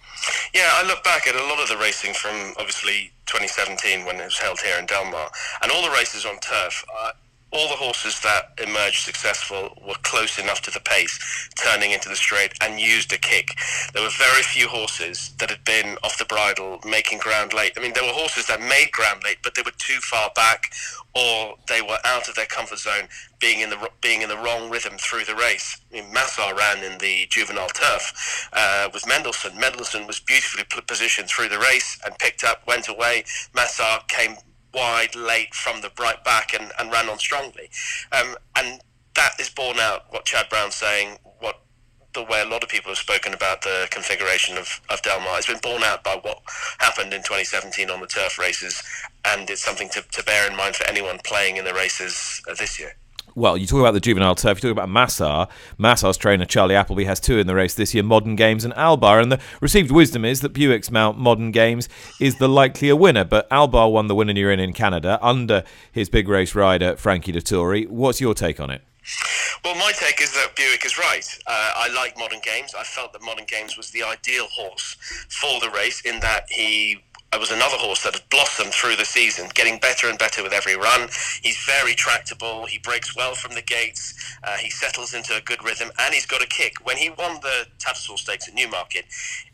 Yeah, 0.53 0.69
I 0.73 0.87
look 0.87 1.03
back 1.03 1.27
at 1.27 1.35
a 1.35 1.43
lot 1.43 1.59
of 1.59 1.67
the 1.69 1.77
racing 1.77 2.13
from 2.13 2.53
obviously 2.57 3.11
2017 3.25 4.05
when 4.05 4.17
it 4.17 4.25
was 4.25 4.37
held 4.37 4.59
here 4.61 4.77
in 4.79 4.85
Del 4.85 5.05
Mar, 5.11 5.29
and 5.61 5.71
all 5.71 5.83
the 5.83 5.91
races 5.91 6.25
on 6.25 6.39
turf. 6.39 6.85
Uh, 6.99 7.11
all 7.55 7.69
the 7.69 7.75
horses 7.75 8.19
that 8.19 8.51
emerged 8.61 9.03
successful 9.03 9.69
were 9.87 9.95
close 10.03 10.37
enough 10.37 10.61
to 10.61 10.71
the 10.71 10.79
pace, 10.81 11.49
turning 11.55 11.91
into 11.91 12.09
the 12.09 12.15
straight, 12.15 12.51
and 12.61 12.79
used 12.79 13.13
a 13.13 13.17
kick. 13.17 13.47
There 13.93 14.03
were 14.03 14.09
very 14.17 14.43
few 14.43 14.67
horses 14.67 15.33
that 15.39 15.49
had 15.49 15.63
been 15.63 15.97
off 16.03 16.17
the 16.17 16.25
bridle, 16.25 16.79
making 16.85 17.19
ground 17.19 17.53
late. 17.53 17.71
I 17.77 17.81
mean, 17.81 17.93
there 17.93 18.03
were 18.03 18.11
horses 18.11 18.47
that 18.47 18.59
made 18.59 18.91
ground 18.91 19.21
late, 19.23 19.37
but 19.41 19.55
they 19.55 19.61
were 19.61 19.71
too 19.77 19.99
far 20.01 20.31
back, 20.35 20.73
or 21.15 21.55
they 21.69 21.81
were 21.81 21.97
out 22.03 22.27
of 22.27 22.35
their 22.35 22.45
comfort 22.45 22.79
zone, 22.79 23.07
being 23.39 23.61
in 23.61 23.69
the 23.69 23.89
being 24.01 24.21
in 24.21 24.29
the 24.29 24.37
wrong 24.37 24.69
rhythm 24.69 24.97
through 24.97 25.23
the 25.23 25.35
race. 25.35 25.77
I 25.91 26.01
mean, 26.01 26.13
Masar 26.13 26.55
ran 26.57 26.83
in 26.83 26.97
the 26.97 27.25
juvenile 27.29 27.69
turf 27.69 28.49
uh, 28.51 28.89
with 28.93 29.07
Mendelssohn. 29.07 29.57
Mendelssohn 29.57 30.07
was 30.07 30.19
beautifully 30.19 30.81
positioned 30.85 31.29
through 31.29 31.49
the 31.49 31.59
race 31.59 31.99
and 32.05 32.17
picked 32.19 32.43
up, 32.43 32.67
went 32.67 32.89
away. 32.89 33.23
Masar 33.53 34.05
came 34.09 34.35
wide 34.75 35.15
late 35.15 35.55
from 35.55 35.81
the 35.81 35.91
right 35.99 36.23
back 36.23 36.53
and, 36.53 36.71
and 36.77 36.91
ran 36.91 37.09
on 37.09 37.17
strongly. 37.17 37.69
Um, 38.11 38.35
and 38.55 38.81
that 39.15 39.39
is 39.39 39.49
borne 39.49 39.79
out 39.79 40.05
what 40.09 40.25
Chad 40.25 40.49
Brown's 40.49 40.75
saying, 40.75 41.17
what 41.39 41.61
the 42.13 42.23
way 42.23 42.41
a 42.41 42.45
lot 42.45 42.63
of 42.63 42.69
people 42.69 42.91
have 42.91 42.97
spoken 42.97 43.33
about 43.33 43.61
the 43.61 43.87
configuration 43.89 44.57
of, 44.57 44.81
of 44.89 45.01
Del 45.01 45.19
Mar. 45.21 45.37
It's 45.37 45.47
been 45.47 45.59
borne 45.63 45.83
out 45.83 46.03
by 46.03 46.15
what 46.21 46.41
happened 46.79 47.13
in 47.13 47.21
2017 47.21 47.89
on 47.89 48.01
the 48.01 48.07
turf 48.07 48.37
races, 48.37 48.83
and 49.23 49.49
it's 49.49 49.63
something 49.63 49.89
to, 49.89 50.01
to 50.01 50.23
bear 50.23 50.49
in 50.49 50.55
mind 50.55 50.75
for 50.75 50.85
anyone 50.87 51.19
playing 51.23 51.57
in 51.57 51.65
the 51.65 51.73
races 51.73 52.41
this 52.57 52.79
year 52.79 52.95
well, 53.35 53.57
you 53.57 53.67
talk 53.67 53.81
about 53.81 53.93
the 53.93 53.99
juvenile 53.99 54.33
turf, 54.33 54.63
you 54.63 54.69
talk 54.69 54.83
about 54.83 54.89
Masar. 54.89 55.49
Masar's 55.77 56.17
trainer, 56.17 56.45
Charlie 56.45 56.75
Appleby, 56.75 57.03
has 57.03 57.19
two 57.19 57.37
in 57.37 57.47
the 57.47 57.55
race 57.55 57.73
this 57.73 57.93
year 57.93 58.03
Modern 58.03 58.35
Games 58.35 58.63
and 58.63 58.73
Albahr. 58.75 59.21
And 59.21 59.31
the 59.31 59.39
received 59.59 59.91
wisdom 59.91 60.23
is 60.23 60.39
that 60.41 60.53
Buick's 60.53 60.89
mount 60.89 61.19
Modern 61.19 61.51
Games 61.51 61.89
is 62.19 62.37
the 62.37 62.47
likelier 62.47 62.95
winner. 62.95 63.25
But 63.25 63.49
Albahr 63.49 63.91
won 63.91 64.07
the 64.07 64.15
winner 64.15 64.33
you're 64.33 64.51
in 64.51 64.59
in 64.59 64.71
Canada 64.73 65.19
under 65.21 65.63
his 65.91 66.09
big 66.09 66.29
race 66.29 66.55
rider, 66.55 66.95
Frankie 66.95 67.33
Dettori. 67.33 67.87
What's 67.87 68.21
your 68.21 68.33
take 68.33 68.59
on 68.59 68.69
it? 68.69 68.81
Well, 69.63 69.75
my 69.75 69.91
take 69.91 70.21
is 70.21 70.33
that 70.33 70.55
Buick 70.55 70.85
is 70.85 70.97
right. 70.97 71.27
Uh, 71.45 71.71
I 71.75 71.93
like 71.93 72.17
Modern 72.17 72.39
Games. 72.43 72.73
I 72.73 72.83
felt 72.83 73.13
that 73.13 73.21
Modern 73.21 73.45
Games 73.45 73.77
was 73.77 73.91
the 73.91 74.03
ideal 74.03 74.47
horse 74.47 74.95
for 75.29 75.59
the 75.59 75.69
race 75.69 76.01
in 76.01 76.19
that 76.21 76.45
he 76.49 77.03
I 77.35 77.37
was 77.37 77.51
another 77.51 77.75
horse 77.75 78.01
that 78.03 78.13
had 78.13 78.29
blossomed 78.29 78.71
through 78.71 78.95
the 78.95 79.03
season, 79.03 79.49
getting 79.53 79.77
better 79.77 80.07
and 80.07 80.17
better 80.17 80.41
with 80.41 80.53
every 80.53 80.77
run. 80.77 81.09
He's 81.41 81.57
very 81.65 81.93
tractable. 81.93 82.65
He 82.65 82.77
breaks 82.77 83.13
well 83.13 83.35
from 83.35 83.55
the 83.55 83.61
gates. 83.61 84.13
Uh, 84.41 84.55
he 84.55 84.69
settles 84.69 85.13
into 85.13 85.35
a 85.35 85.41
good 85.41 85.61
rhythm, 85.61 85.91
and 85.99 86.13
he's 86.13 86.25
got 86.25 86.41
a 86.41 86.47
kick. 86.47 86.75
When 86.85 86.95
he 86.95 87.09
won 87.09 87.41
the 87.41 87.67
Tattersall 87.77 88.17
Stakes 88.17 88.47
at 88.47 88.53
Newmarket, 88.53 89.03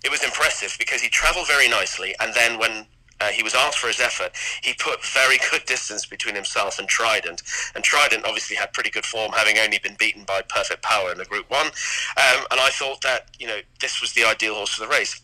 it 0.04 0.12
was 0.12 0.24
impressive 0.24 0.76
because 0.78 1.02
he 1.02 1.10
travelled 1.10 1.48
very 1.48 1.68
nicely, 1.68 2.14
and 2.20 2.32
then 2.36 2.60
when 2.60 2.86
uh, 3.20 3.30
he 3.30 3.42
was 3.42 3.56
asked 3.56 3.80
for 3.80 3.88
his 3.88 4.00
effort. 4.00 4.32
He 4.62 4.74
put 4.74 5.04
very 5.04 5.40
good 5.50 5.66
distance 5.66 6.06
between 6.06 6.36
himself 6.36 6.78
and 6.78 6.88
Trident, 6.88 7.42
and 7.74 7.84
Trident 7.84 8.26
obviously 8.26 8.58
had 8.58 8.74
pretty 8.74 8.92
good 8.92 9.06
form, 9.06 9.32
having 9.32 9.58
only 9.58 9.80
been 9.80 9.96
beaten 9.98 10.24
by 10.24 10.44
Perfect 10.44 10.84
Power 10.84 11.12
in 11.12 11.18
the 11.18 11.26
Group 11.26 11.50
One. 11.50 11.66
Um, 11.66 12.46
and 12.52 12.60
I 12.60 12.70
thought 12.70 13.02
that 13.02 13.30
you 13.40 13.48
know 13.48 13.60
this 13.80 14.02
was 14.02 14.14
the 14.14 14.24
ideal 14.24 14.54
horse 14.54 14.76
for 14.76 14.82
the 14.82 14.88
race. 14.88 15.20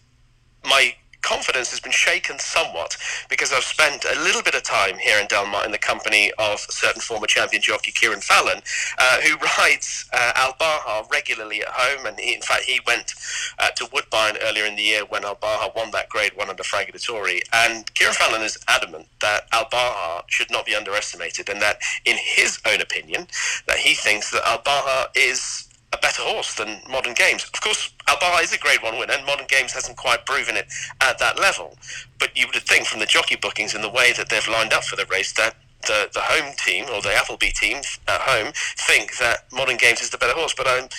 My 0.64 0.96
confidence 1.28 1.70
has 1.72 1.82
been 1.82 1.92
shaken 1.92 2.40
somewhat 2.40 2.96
because 3.30 3.52
I've 3.52 3.64
spent 3.64 4.06
a 4.06 4.18
little 4.22 4.42
bit 4.42 4.56
of 4.56 4.64
time 4.64 4.98
here 4.98 5.20
in 5.20 5.28
Del 5.28 5.46
Mar 5.46 5.66
in 5.66 5.74
the 5.74 5.78
company 5.78 6.32
of 6.40 6.62
certain 6.70 7.02
former 7.02 7.28
champion 7.28 7.62
jockey 7.62 7.92
Kieran 7.92 8.22
Fallon, 8.22 8.62
uh, 8.98 9.20
who 9.20 9.36
rides 9.60 10.10
uh, 10.14 10.32
Albahr 10.38 11.12
regularly 11.12 11.62
at 11.64 11.68
home. 11.68 12.06
And 12.06 12.18
he, 12.18 12.34
in 12.34 12.42
fact, 12.42 12.64
he 12.64 12.80
went 12.88 13.14
uh, 13.60 13.72
to 13.72 13.90
Woodbine 13.92 14.38
earlier 14.42 14.66
in 14.66 14.78
the 14.78 14.82
year 14.82 15.04
when 15.04 15.24
Albahr 15.24 15.76
won 15.76 15.92
that 15.92 16.08
grade 16.08 16.32
one 16.36 16.50
under 16.50 16.64
Frankie 16.64 16.94
Dettori. 16.94 17.42
And 17.52 17.94
Kieran 17.94 18.14
Fallon 18.14 18.42
is 18.42 18.58
adamant 18.70 19.08
that 19.20 19.52
Albahr 19.52 20.24
should 20.28 20.50
not 20.50 20.66
be 20.66 20.76
underestimated 20.76 21.50
and 21.50 21.62
that, 21.62 21.80
in 22.06 22.16
his 22.18 22.58
own 22.66 22.80
opinion, 22.80 23.28
that 23.68 23.78
he 23.80 23.96
thinks 23.96 24.32
that 24.32 24.44
Albahr 24.44 25.10
is 25.14 25.67
a 25.94 25.98
better 25.98 26.22
horse 26.22 26.54
than 26.56 26.82
Modern 26.90 27.14
Games. 27.14 27.44
Of 27.46 27.62
course, 27.62 27.92
Albahr 28.08 28.44
is 28.44 28.54
a 28.54 28.58
Grade 28.58 28.84
One 28.84 28.98
winner, 28.98 29.14
and 29.14 29.26
Modern 29.26 29.48
Games 29.48 29.72
hasn't 29.74 29.98
quite 29.98 30.26
proven 30.26 30.58
it 30.58 30.68
at 31.02 31.18
that 31.20 31.40
level. 31.40 31.78
But 32.20 32.36
you 32.36 32.46
would 32.48 32.62
think 32.64 32.86
from 32.88 33.00
the 33.00 33.06
jockey 33.06 33.36
bookings 33.36 33.74
and 33.74 33.84
the 33.84 33.90
way 33.90 34.14
that 34.14 34.30
they've 34.30 34.48
lined 34.48 34.74
up 34.74 34.84
for 34.84 34.96
the 34.96 35.06
race 35.06 35.34
that 35.34 35.56
the, 35.84 36.10
the 36.14 36.22
home 36.22 36.54
team 36.58 36.86
or 36.94 37.02
the 37.02 37.14
Appleby 37.14 37.50
team 37.52 37.78
at 38.08 38.22
home 38.22 38.52
think 38.88 39.18
that 39.18 39.46
Modern 39.54 39.78
Games 39.78 40.02
is 40.02 40.10
the 40.10 40.18
better 40.18 40.34
horse. 40.34 40.54
But 40.56 40.68
I'm 40.68 40.90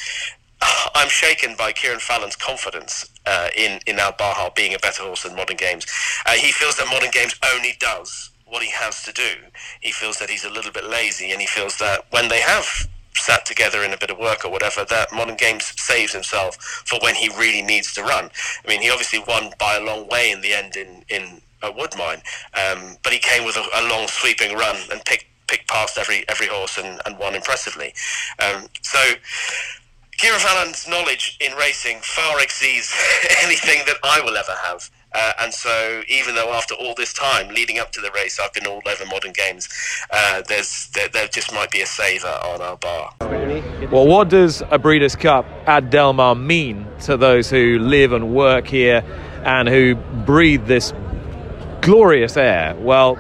I'm 0.95 1.09
shaken 1.09 1.54
by 1.57 1.73
Kieran 1.73 2.00
Fallon's 2.00 2.37
confidence 2.37 3.09
uh, 3.26 3.49
in 3.57 3.80
in 3.87 3.99
Al 3.99 4.14
being 4.57 4.75
a 4.75 4.78
better 4.78 5.02
horse 5.02 5.23
than 5.23 5.37
Modern 5.37 5.57
Games. 5.57 5.87
Uh, 6.26 6.33
he 6.33 6.52
feels 6.52 6.76
that 6.76 6.88
Modern 6.88 7.11
Games 7.11 7.35
only 7.54 7.75
does 7.78 8.30
what 8.47 8.62
he 8.62 8.71
has 8.71 9.02
to 9.02 9.12
do. 9.12 9.35
He 9.80 9.92
feels 9.92 10.18
that 10.18 10.30
he's 10.30 10.45
a 10.45 10.50
little 10.50 10.73
bit 10.73 10.85
lazy, 10.85 11.33
and 11.33 11.40
he 11.40 11.47
feels 11.47 11.76
that 11.78 12.07
when 12.11 12.28
they 12.28 12.40
have 12.40 12.66
sat 13.28 13.44
together 13.44 13.85
in 13.85 13.92
a 13.92 13.99
bit 13.99 14.08
of 14.08 14.18
work 14.18 14.42
or 14.42 14.50
whatever, 14.50 14.87
that 14.87 15.12
Modern 15.12 15.37
Games 15.37 15.75
saves 15.76 16.14
himself 16.14 16.56
for 16.87 16.99
when 17.02 17.14
he 17.14 17.28
really 17.37 17.61
needs 17.61 17.92
to 17.92 18.02
run. 18.02 18.30
I 18.64 18.68
mean, 18.68 18.80
he 18.80 18.88
obviously 18.88 19.23
won 19.28 19.52
by 19.58 19.76
a 19.76 19.85
long 19.85 20.08
way 20.08 20.30
in 20.30 20.40
the 20.40 20.54
end 20.54 20.76
in 20.76 21.04
in 21.11 21.42
a 21.62 21.70
Woodbine, 21.70 22.23
um, 22.54 22.97
but 23.02 23.12
he 23.12 23.18
came 23.18 23.44
with 23.44 23.56
a, 23.56 23.64
a, 23.80 23.82
long 23.90 24.06
sweeping 24.06 24.56
run 24.56 24.76
and 24.90 25.04
picked 25.04 25.26
picked 25.47 25.68
past 25.68 25.99
every 25.99 26.25
every 26.28 26.47
horse 26.47 26.78
and, 26.78 27.00
and 27.04 27.18
won 27.18 27.35
impressively. 27.35 27.92
Um, 28.40 28.66
so. 28.82 29.00
Kieran 30.18 30.40
Fallon's 30.40 30.88
knowledge 30.88 31.38
in 31.40 31.52
racing 31.52 32.00
far 32.02 32.40
exceeds 32.40 32.92
anything 33.44 33.87
that 33.87 33.99
I 34.02 34.20
will 34.20 34.37
ever 34.37 34.56
have. 34.64 34.90
Uh, 35.12 35.32
and 35.40 35.54
so, 35.54 36.02
even 36.08 36.34
though 36.34 36.52
after 36.52 36.74
all 36.74 36.94
this 36.94 37.12
time 37.12 37.48
leading 37.48 37.78
up 37.78 37.92
to 37.92 38.00
the 38.00 38.10
race, 38.12 38.38
I've 38.38 38.52
been 38.52 38.66
all 38.66 38.82
over 38.86 39.06
modern 39.06 39.32
games, 39.32 39.68
uh, 40.10 40.42
there's 40.48 40.88
there, 40.94 41.08
there, 41.08 41.28
just 41.28 41.52
might 41.52 41.70
be 41.70 41.80
a 41.80 41.86
saver 41.86 42.26
on 42.26 42.60
Albahr. 42.60 43.90
Well, 43.90 44.06
what 44.06 44.28
does 44.28 44.62
a 44.70 44.78
Breeders' 44.78 45.16
Cup 45.16 45.46
at 45.66 45.90
Del 45.90 46.12
Mar 46.12 46.34
mean 46.34 46.86
to 47.02 47.16
those 47.16 47.48
who 47.48 47.78
live 47.78 48.12
and 48.12 48.34
work 48.34 48.66
here 48.66 49.02
and 49.44 49.68
who 49.68 49.94
breathe 49.94 50.66
this 50.66 50.92
glorious 51.80 52.36
air? 52.36 52.76
Well, 52.78 53.18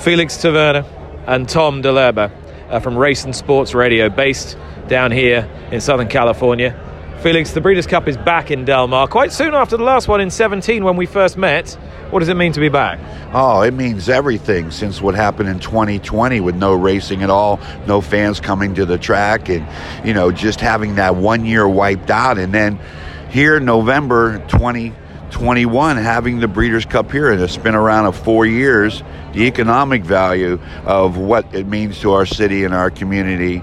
Felix 0.00 0.36
Taverna 0.38 0.84
and 1.26 1.48
Tom 1.48 1.82
Dell'Erba 1.82 2.32
uh, 2.70 2.80
from 2.80 2.96
Race 2.96 3.24
and 3.24 3.34
Sports 3.34 3.74
Radio, 3.74 4.08
based 4.08 4.56
down 4.88 5.12
here 5.12 5.48
in 5.70 5.80
Southern 5.80 6.08
California. 6.08 6.78
Felix, 7.22 7.50
the 7.52 7.60
Breeders' 7.60 7.86
Cup 7.86 8.08
is 8.08 8.16
back 8.16 8.50
in 8.50 8.64
Del 8.64 8.86
Mar 8.86 9.06
quite 9.06 9.30
soon 9.30 9.52
after 9.52 9.76
the 9.76 9.82
last 9.82 10.08
one 10.08 10.22
in 10.22 10.30
17 10.30 10.82
when 10.82 10.96
we 10.96 11.04
first 11.04 11.36
met. 11.36 11.72
What 12.08 12.20
does 12.20 12.30
it 12.30 12.34
mean 12.34 12.52
to 12.52 12.60
be 12.60 12.70
back? 12.70 12.98
Oh, 13.34 13.60
it 13.60 13.74
means 13.74 14.08
everything 14.08 14.70
since 14.70 15.02
what 15.02 15.14
happened 15.14 15.50
in 15.50 15.60
2020 15.60 16.40
with 16.40 16.56
no 16.56 16.72
racing 16.72 17.22
at 17.22 17.28
all, 17.28 17.60
no 17.86 18.00
fans 18.00 18.40
coming 18.40 18.74
to 18.76 18.86
the 18.86 18.96
track, 18.96 19.50
and, 19.50 19.68
you 20.02 20.14
know, 20.14 20.32
just 20.32 20.62
having 20.62 20.94
that 20.94 21.14
one 21.14 21.44
year 21.44 21.68
wiped 21.68 22.08
out. 22.08 22.38
And 22.38 22.54
then 22.54 22.80
here, 23.28 23.60
November 23.60 24.38
2021, 24.48 25.98
having 25.98 26.40
the 26.40 26.48
Breeders' 26.48 26.86
Cup 26.86 27.12
here, 27.12 27.30
and 27.30 27.42
it's 27.42 27.58
been 27.58 27.74
around 27.74 28.06
of 28.06 28.16
four 28.16 28.46
years, 28.46 29.02
the 29.34 29.42
economic 29.42 30.04
value 30.04 30.58
of 30.86 31.18
what 31.18 31.54
it 31.54 31.66
means 31.66 32.00
to 32.00 32.12
our 32.12 32.24
city 32.24 32.64
and 32.64 32.72
our 32.74 32.90
community 32.90 33.62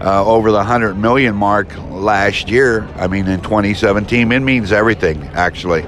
uh, 0.00 0.24
over 0.24 0.50
the 0.50 0.58
100 0.58 0.94
million 0.94 1.34
mark 1.34 1.68
last 1.90 2.48
year. 2.48 2.88
I 2.96 3.06
mean, 3.06 3.26
in 3.26 3.40
2017, 3.40 4.32
it 4.32 4.40
means 4.40 4.72
everything, 4.72 5.22
actually. 5.34 5.82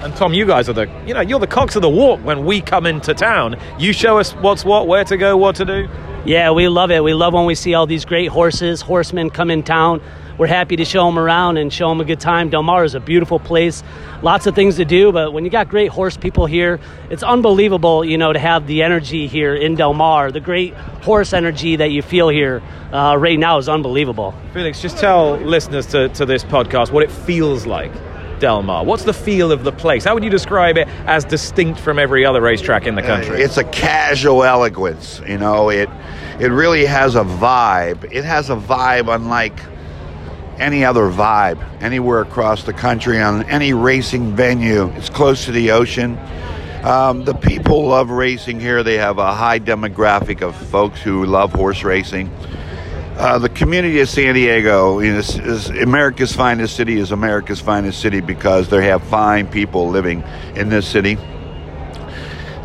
And 0.00 0.14
Tom, 0.16 0.34
you 0.34 0.46
guys 0.46 0.68
are 0.68 0.72
the, 0.72 0.90
you 1.06 1.14
know, 1.14 1.20
you're 1.20 1.38
the 1.38 1.46
cocks 1.46 1.76
of 1.76 1.82
the 1.82 1.88
walk 1.88 2.20
when 2.20 2.44
we 2.44 2.60
come 2.60 2.86
into 2.86 3.14
town. 3.14 3.56
You 3.78 3.92
show 3.92 4.18
us 4.18 4.32
what's 4.32 4.64
what, 4.64 4.88
where 4.88 5.04
to 5.04 5.16
go, 5.16 5.36
what 5.36 5.56
to 5.56 5.64
do. 5.64 5.88
Yeah, 6.24 6.50
we 6.50 6.68
love 6.68 6.90
it. 6.90 7.02
We 7.04 7.14
love 7.14 7.34
when 7.34 7.46
we 7.46 7.54
see 7.54 7.74
all 7.74 7.86
these 7.86 8.04
great 8.04 8.28
horses, 8.28 8.80
horsemen 8.80 9.30
come 9.30 9.50
in 9.50 9.62
town 9.62 10.00
we're 10.38 10.46
happy 10.46 10.76
to 10.76 10.84
show 10.84 11.06
them 11.06 11.18
around 11.18 11.56
and 11.56 11.72
show 11.72 11.88
them 11.88 12.00
a 12.00 12.04
good 12.04 12.20
time. 12.20 12.50
Del 12.50 12.62
Mar 12.62 12.84
is 12.84 12.94
a 12.94 13.00
beautiful 13.00 13.38
place, 13.38 13.82
lots 14.22 14.46
of 14.46 14.54
things 14.54 14.76
to 14.76 14.84
do, 14.84 15.12
but 15.12 15.32
when 15.32 15.44
you 15.44 15.50
got 15.50 15.68
great 15.68 15.90
horse 15.90 16.16
people 16.16 16.46
here, 16.46 16.80
it's 17.10 17.22
unbelievable, 17.22 18.04
you 18.04 18.18
know, 18.18 18.32
to 18.32 18.38
have 18.38 18.66
the 18.66 18.82
energy 18.82 19.26
here 19.26 19.54
in 19.54 19.74
Del 19.74 19.94
Mar. 19.94 20.30
The 20.32 20.40
great 20.40 20.74
horse 20.74 21.32
energy 21.32 21.76
that 21.76 21.90
you 21.90 22.02
feel 22.02 22.28
here 22.28 22.62
uh, 22.92 23.16
right 23.18 23.38
now 23.38 23.58
is 23.58 23.68
unbelievable. 23.68 24.34
Felix, 24.52 24.80
just 24.80 24.98
tell 24.98 25.36
listeners 25.36 25.86
to, 25.86 26.08
to 26.10 26.26
this 26.26 26.44
podcast 26.44 26.92
what 26.92 27.02
it 27.02 27.10
feels 27.10 27.66
like. 27.66 27.92
Del 28.42 28.64
Mar? 28.64 28.84
What's 28.84 29.04
the 29.04 29.14
feel 29.14 29.52
of 29.52 29.62
the 29.62 29.70
place? 29.70 30.02
How 30.04 30.14
would 30.14 30.24
you 30.24 30.30
describe 30.30 30.76
it 30.76 30.88
as 31.06 31.24
distinct 31.24 31.78
from 31.78 31.96
every 31.96 32.24
other 32.24 32.40
racetrack 32.40 32.88
in 32.88 32.96
the 32.96 33.02
country? 33.02 33.40
It's 33.40 33.56
a 33.56 33.62
casual 33.62 34.42
elegance. 34.42 35.20
You 35.28 35.38
know, 35.38 35.68
it 35.68 35.88
it 36.40 36.48
really 36.48 36.84
has 36.84 37.14
a 37.14 37.22
vibe. 37.22 38.12
It 38.12 38.24
has 38.24 38.50
a 38.50 38.56
vibe 38.56 39.14
unlike 39.14 39.60
any 40.58 40.84
other 40.84 41.10
vibe 41.10 41.62
anywhere 41.80 42.20
across 42.20 42.64
the 42.64 42.72
country 42.72 43.20
on 43.20 43.44
any 43.44 43.72
racing 43.72 44.34
venue. 44.36 44.88
It's 44.96 45.08
close 45.08 45.44
to 45.46 45.52
the 45.52 45.70
ocean. 45.72 46.18
Um, 46.84 47.24
the 47.24 47.34
people 47.34 47.86
love 47.86 48.10
racing 48.10 48.58
here. 48.58 48.82
They 48.82 48.96
have 48.96 49.18
a 49.18 49.32
high 49.34 49.60
demographic 49.60 50.42
of 50.42 50.56
folks 50.56 51.00
who 51.00 51.24
love 51.26 51.52
horse 51.52 51.84
racing. 51.84 52.28
Uh, 53.16 53.38
the 53.38 53.48
community 53.50 54.00
of 54.00 54.08
San 54.08 54.34
Diego 54.34 54.98
is, 54.98 55.38
is, 55.38 55.68
America's 55.68 56.32
finest 56.34 56.74
city. 56.74 56.98
Is 56.98 57.12
America's 57.12 57.60
finest 57.60 58.00
city 58.00 58.20
because 58.20 58.68
they 58.68 58.86
have 58.86 59.02
fine 59.04 59.46
people 59.46 59.90
living 59.90 60.24
in 60.56 60.70
this 60.70 60.88
city. 60.88 61.18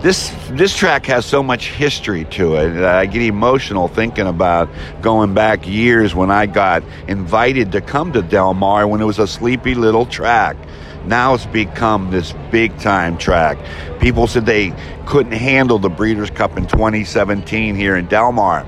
This 0.08 0.34
this 0.52 0.74
track 0.74 1.06
has 1.08 1.26
so 1.26 1.44
much 1.44 1.68
history 1.68 2.24
to 2.32 2.56
it 2.56 2.76
that 2.76 2.96
I 2.96 3.08
get 3.08 3.24
emotional 3.24 3.90
thinking 3.90 4.26
about 4.26 4.70
going 5.02 5.34
back 5.34 5.68
years 5.68 6.16
when 6.16 6.32
I 6.32 6.46
got 6.46 6.82
invited 7.10 7.74
to 7.74 7.82
come 7.82 8.14
to 8.14 8.22
Del 8.22 8.54
Mar 8.54 8.88
when 8.88 9.02
it 9.02 9.04
was 9.04 9.20
a 9.20 9.28
sleepy 9.28 9.76
little 9.76 10.06
track. 10.06 10.56
Now 11.04 11.34
it's 11.34 11.46
become 11.48 12.10
this 12.10 12.34
big 12.52 12.80
time 12.80 13.18
track. 13.18 13.58
People 14.00 14.28
said 14.28 14.46
they 14.46 14.74
couldn't 15.06 15.34
handle 15.34 15.78
the 15.78 15.90
Breeders' 15.90 16.30
Cup 16.30 16.56
in 16.56 16.68
2017 16.68 17.76
here 17.76 17.98
in 17.98 18.08
Del 18.08 18.32
Mar. 18.32 18.66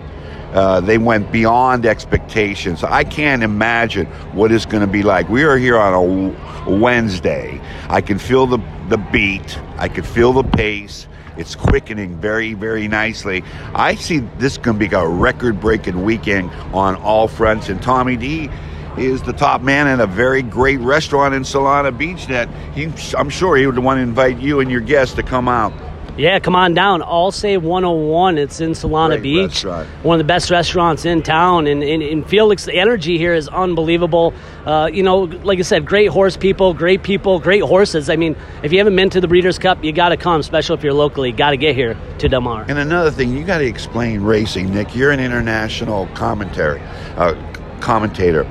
Uh, 0.52 0.82
they 0.82 0.98
went 0.98 1.32
beyond 1.32 1.86
expectations. 1.86 2.84
I 2.84 3.06
can't 3.06 3.44
imagine 3.44 4.08
what 4.34 4.52
it's 4.52 4.66
going 4.66 4.82
to 4.82 4.92
be 4.92 5.04
like. 5.04 5.30
We 5.30 5.44
are 5.44 5.56
here 5.56 5.78
on 5.78 5.94
a 5.94 6.70
Wednesday. 6.70 7.62
I 7.88 8.02
can 8.02 8.20
feel 8.20 8.46
the, 8.46 8.60
the 8.90 8.98
beat, 8.98 9.58
I 9.78 9.88
can 9.88 10.04
feel 10.04 10.34
the 10.34 10.44
pace. 10.44 11.08
It's 11.40 11.56
quickening 11.56 12.18
very, 12.18 12.54
very 12.54 12.90
nicely. 12.90 13.44
I 13.74 13.96
see 13.96 14.20
this 14.38 14.58
going 14.58 14.78
to 14.78 14.90
be 14.90 14.94
a 14.94 15.08
record 15.08 15.62
breaking 15.62 16.04
weekend 16.04 16.52
on 16.74 16.96
all 16.98 17.30
fronts. 17.30 17.70
And 17.70 17.82
Tommy 17.82 18.18
D 18.18 18.50
is 18.98 19.22
the 19.24 19.32
top 19.32 19.62
man 19.62 19.88
at 19.88 20.02
a 20.02 20.08
very 20.08 20.42
great 20.42 20.82
restaurant 20.82 21.34
in 21.34 21.44
Solana 21.44 21.98
Beach 21.98 22.28
that 22.28 22.50
he, 22.76 22.92
I'm 23.18 23.30
sure 23.30 23.56
he 23.56 23.66
would 23.66 23.80
want 23.80 24.00
to 24.00 24.02
invite 24.02 24.40
you 24.40 24.60
and 24.60 24.70
your 24.70 24.82
guests 24.82 25.16
to 25.16 25.24
come 25.24 25.48
out. 25.48 25.72
Yeah, 26.20 26.40
come 26.40 26.54
on 26.54 26.74
down. 26.74 27.02
All 27.02 27.32
Save 27.32 27.64
101. 27.64 28.38
It's 28.38 28.60
in 28.60 28.72
Solana 28.72 29.12
Great 29.12 29.24
Beach. 29.24 29.64
Restaurant. 29.64 29.88
One 30.04 30.20
of 30.20 30.26
the 30.26 30.28
best 30.28 30.52
restaurants 30.52 31.06
in 31.06 31.24
town. 31.24 31.66
And, 31.66 31.82
and, 31.82 32.04
and 32.04 32.28
Felix, 32.28 32.66
the 32.66 32.74
energy 32.74 33.18
here 33.18 33.34
is 33.34 33.48
unbelievable. 33.48 34.34
Uh, 34.66 34.90
you 34.92 35.02
know, 35.02 35.20
like 35.20 35.60
I 35.60 35.62
said, 35.62 35.86
great 35.86 36.08
horse 36.08 36.36
people, 36.36 36.74
great 36.74 37.04
people, 37.04 37.40
great 37.40 37.64
horses. 37.64 38.10
I 38.10 38.18
mean, 38.18 38.36
if 38.64 38.74
you 38.74 38.80
haven't 38.80 38.98
been 38.98 39.10
to 39.12 39.22
the 39.22 39.30
Breeders' 39.30 39.58
Cup, 39.58 39.82
you 39.82 39.94
got 39.94 40.10
to 40.10 40.18
come, 40.18 40.42
especially 40.42 40.78
if 40.78 40.84
you're 40.84 40.92
locally. 40.92 41.32
Got 41.32 41.52
to 41.52 41.58
get 41.58 41.74
here 41.74 41.96
to 42.18 42.28
Del 42.28 42.42
Mar. 42.42 42.66
And 42.68 42.80
another 42.80 43.12
thing, 43.12 43.32
you 43.32 43.46
got 43.46 43.60
to 43.60 43.66
explain 43.66 44.20
racing, 44.20 44.74
Nick. 44.74 44.94
You're 44.94 45.12
an 45.12 45.22
international 45.22 46.08
commentary 46.08 46.82
uh, 47.16 47.34
commentator 47.80 48.46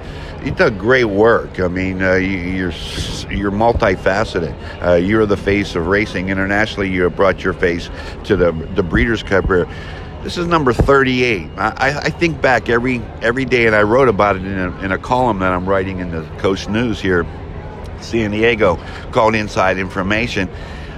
you 0.45 0.52
did 0.52 0.78
great 0.78 1.04
work. 1.04 1.61
I 1.61 1.68
mean, 1.68 2.02
uh, 2.02 2.14
you, 2.14 2.68
are 2.68 2.73
you're 3.33 3.50
multifaceted. 3.50 4.54
Uh, 4.83 4.95
you're 4.95 5.26
the 5.26 5.37
face 5.37 5.75
of 5.75 5.87
racing 5.87 6.28
internationally. 6.28 6.90
You 6.90 7.04
have 7.04 7.16
brought 7.16 7.42
your 7.42 7.52
face 7.52 7.90
to 8.25 8.37
the 8.37 8.52
the 8.75 8.83
Breeders' 8.83 9.23
Cup 9.23 9.47
here. 9.47 9.68
This 10.23 10.37
is 10.37 10.47
number 10.47 10.73
38. 10.73 11.49
I, 11.57 12.00
I, 12.00 12.11
think 12.11 12.42
back 12.42 12.68
every 12.68 13.00
every 13.23 13.45
day, 13.45 13.66
and 13.66 13.75
I 13.75 13.83
wrote 13.83 14.09
about 14.09 14.37
it 14.37 14.45
in 14.45 14.59
a, 14.59 14.78
in 14.80 14.92
a 14.92 14.99
column 14.99 15.38
that 15.40 15.52
I'm 15.52 15.68
writing 15.68 16.00
in 16.00 16.11
the 16.11 16.23
Coast 16.38 16.68
News 16.68 17.00
here, 17.00 17.25
San 18.00 18.33
Diego, 18.33 18.78
called 19.12 19.35
Inside 19.35 19.78
Information. 19.78 20.49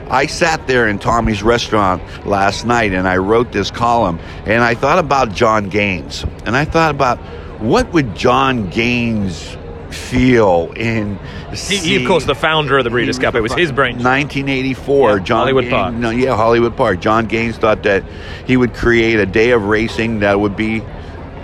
I 0.09 0.27
sat 0.27 0.67
there 0.67 0.89
in 0.89 0.99
Tommy's 0.99 1.43
restaurant 1.43 2.03
last 2.27 2.67
night 2.67 2.93
and 2.93 3.07
I 3.07 3.19
wrote 3.19 3.53
this 3.53 3.71
column, 3.71 4.19
and 4.45 4.63
I 4.65 4.75
thought 4.75 4.99
about 4.99 5.33
John 5.33 5.69
Gaines, 5.69 6.25
and 6.45 6.57
I 6.57 6.65
thought 6.65 6.91
about 6.91 7.21
what 7.61 7.93
would 7.93 8.15
John 8.15 8.71
Gaines 8.71 9.57
feel 9.91 10.73
in 10.77 11.19
he, 11.53 11.77
he, 11.77 11.97
of 12.03 12.07
course 12.07 12.25
the 12.25 12.35
founder 12.35 12.79
of 12.79 12.85
the 12.85 12.91
Breeders' 12.91 13.19
Cup. 13.19 13.35
It 13.35 13.41
was 13.41 13.53
his 13.53 13.73
brain. 13.73 13.95
1984 13.97 15.11
yeah, 15.11 15.25
John 15.25 15.39
Hollywood 15.39 15.65
Gaines, 15.65 15.73
Park 15.73 15.95
no, 15.95 16.11
yeah 16.11 16.37
Hollywood 16.37 16.77
Park. 16.77 17.01
John 17.01 17.27
Gaines 17.27 17.57
thought 17.57 17.83
that 17.83 18.05
he 18.47 18.57
would 18.57 18.75
create 18.75 19.19
a 19.19 19.27
day 19.27 19.51
of 19.51 19.65
racing 19.65 20.21
that 20.21 20.39
would 20.39 20.57
be 20.57 20.83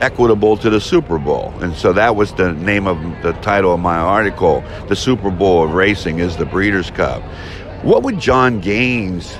equitable 0.01 0.57
to 0.59 0.71
the 0.71 0.81
Super 0.81 1.19
Bowl. 1.19 1.53
And 1.61 1.75
so 1.75 1.93
that 1.95 2.17
was 2.17 2.33
the 2.35 2.53
name 2.53 2.87
of 2.87 3.01
the 3.23 3.33
title 3.43 3.75
of 3.75 3.81
my 3.81 3.97
article 3.97 4.63
the 4.89 4.97
Super 4.97 5.31
Bowl 5.31 5.65
of 5.65 5.73
racing 5.73 6.19
is 6.19 6.37
the 6.37 6.47
Breeders' 6.47 6.91
Cup. 6.91 7.23
What 7.83 8.03
would 8.03 8.19
John 8.21 8.61
Gaines 8.61 9.39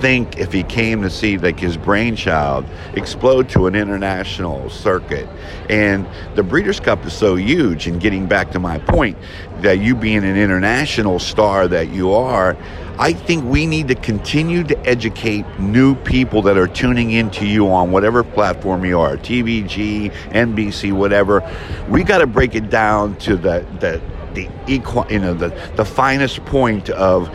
think 0.00 0.38
if 0.38 0.52
he 0.52 0.62
came 0.62 1.02
to 1.02 1.10
see 1.10 1.38
like 1.38 1.58
his 1.58 1.76
brainchild 1.76 2.64
explode 2.94 3.48
to 3.50 3.66
an 3.66 3.74
international 3.74 4.68
circuit. 4.70 5.28
And 5.68 6.06
the 6.34 6.42
Breeders' 6.42 6.80
Cup 6.80 7.04
is 7.04 7.12
so 7.12 7.36
huge. 7.36 7.86
And 7.86 8.00
getting 8.00 8.26
back 8.26 8.50
to 8.52 8.58
my 8.58 8.78
point, 8.78 9.16
that 9.60 9.78
you 9.80 9.94
being 9.94 10.24
an 10.24 10.36
international 10.36 11.18
star 11.18 11.66
that 11.68 11.90
you 11.90 12.12
are, 12.12 12.56
I 12.98 13.12
think 13.12 13.44
we 13.44 13.66
need 13.66 13.88
to 13.88 13.94
continue 13.94 14.64
to 14.64 14.78
educate 14.86 15.44
new 15.58 15.94
people 15.94 16.42
that 16.42 16.56
are 16.56 16.66
tuning 16.66 17.10
into 17.10 17.46
you 17.46 17.70
on 17.70 17.90
whatever 17.90 18.24
platform 18.24 18.84
you 18.84 19.00
are, 19.00 19.16
TVG, 19.16 20.12
NBC, 20.30 20.92
whatever. 20.92 21.42
We 21.88 22.04
got 22.04 22.18
to 22.18 22.26
break 22.26 22.54
it 22.54 22.70
down 22.70 23.16
to 23.18 23.36
the 23.36 23.66
the 23.80 24.00
the 24.32 24.48
equal, 24.66 25.06
you 25.10 25.18
know, 25.18 25.34
the 25.34 25.48
the 25.76 25.84
finest 25.84 26.44
point 26.46 26.90
of 26.90 27.28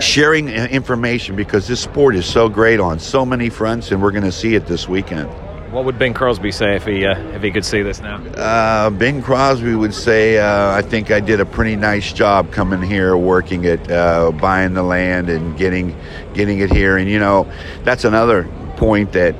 sharing 0.00 0.48
information 0.48 1.36
because 1.36 1.66
this 1.66 1.80
sport 1.80 2.16
is 2.16 2.26
so 2.26 2.48
great 2.48 2.80
on 2.80 2.98
so 2.98 3.24
many 3.24 3.48
fronts, 3.48 3.90
and 3.90 4.02
we're 4.02 4.12
going 4.12 4.24
to 4.24 4.32
see 4.32 4.54
it 4.54 4.66
this 4.66 4.88
weekend. 4.88 5.28
What 5.72 5.84
would 5.84 5.98
Bing 5.98 6.14
Crosby 6.14 6.52
say 6.52 6.76
if 6.76 6.84
he 6.86 7.04
uh, 7.04 7.18
if 7.34 7.42
he 7.42 7.50
could 7.50 7.64
see 7.64 7.82
this 7.82 8.00
now? 8.00 8.16
Uh, 8.16 8.88
Bing 8.88 9.20
Crosby 9.20 9.74
would 9.74 9.92
say, 9.92 10.38
uh, 10.38 10.70
"I 10.70 10.82
think 10.82 11.10
I 11.10 11.20
did 11.20 11.40
a 11.40 11.44
pretty 11.44 11.76
nice 11.76 12.12
job 12.12 12.52
coming 12.52 12.80
here, 12.80 13.16
working 13.16 13.64
it, 13.64 13.90
uh, 13.90 14.30
buying 14.30 14.74
the 14.74 14.84
land, 14.84 15.28
and 15.28 15.56
getting 15.58 15.96
getting 16.34 16.60
it 16.60 16.72
here." 16.72 16.96
And 16.96 17.10
you 17.10 17.18
know, 17.18 17.50
that's 17.82 18.04
another 18.04 18.48
point 18.76 19.12
that 19.12 19.34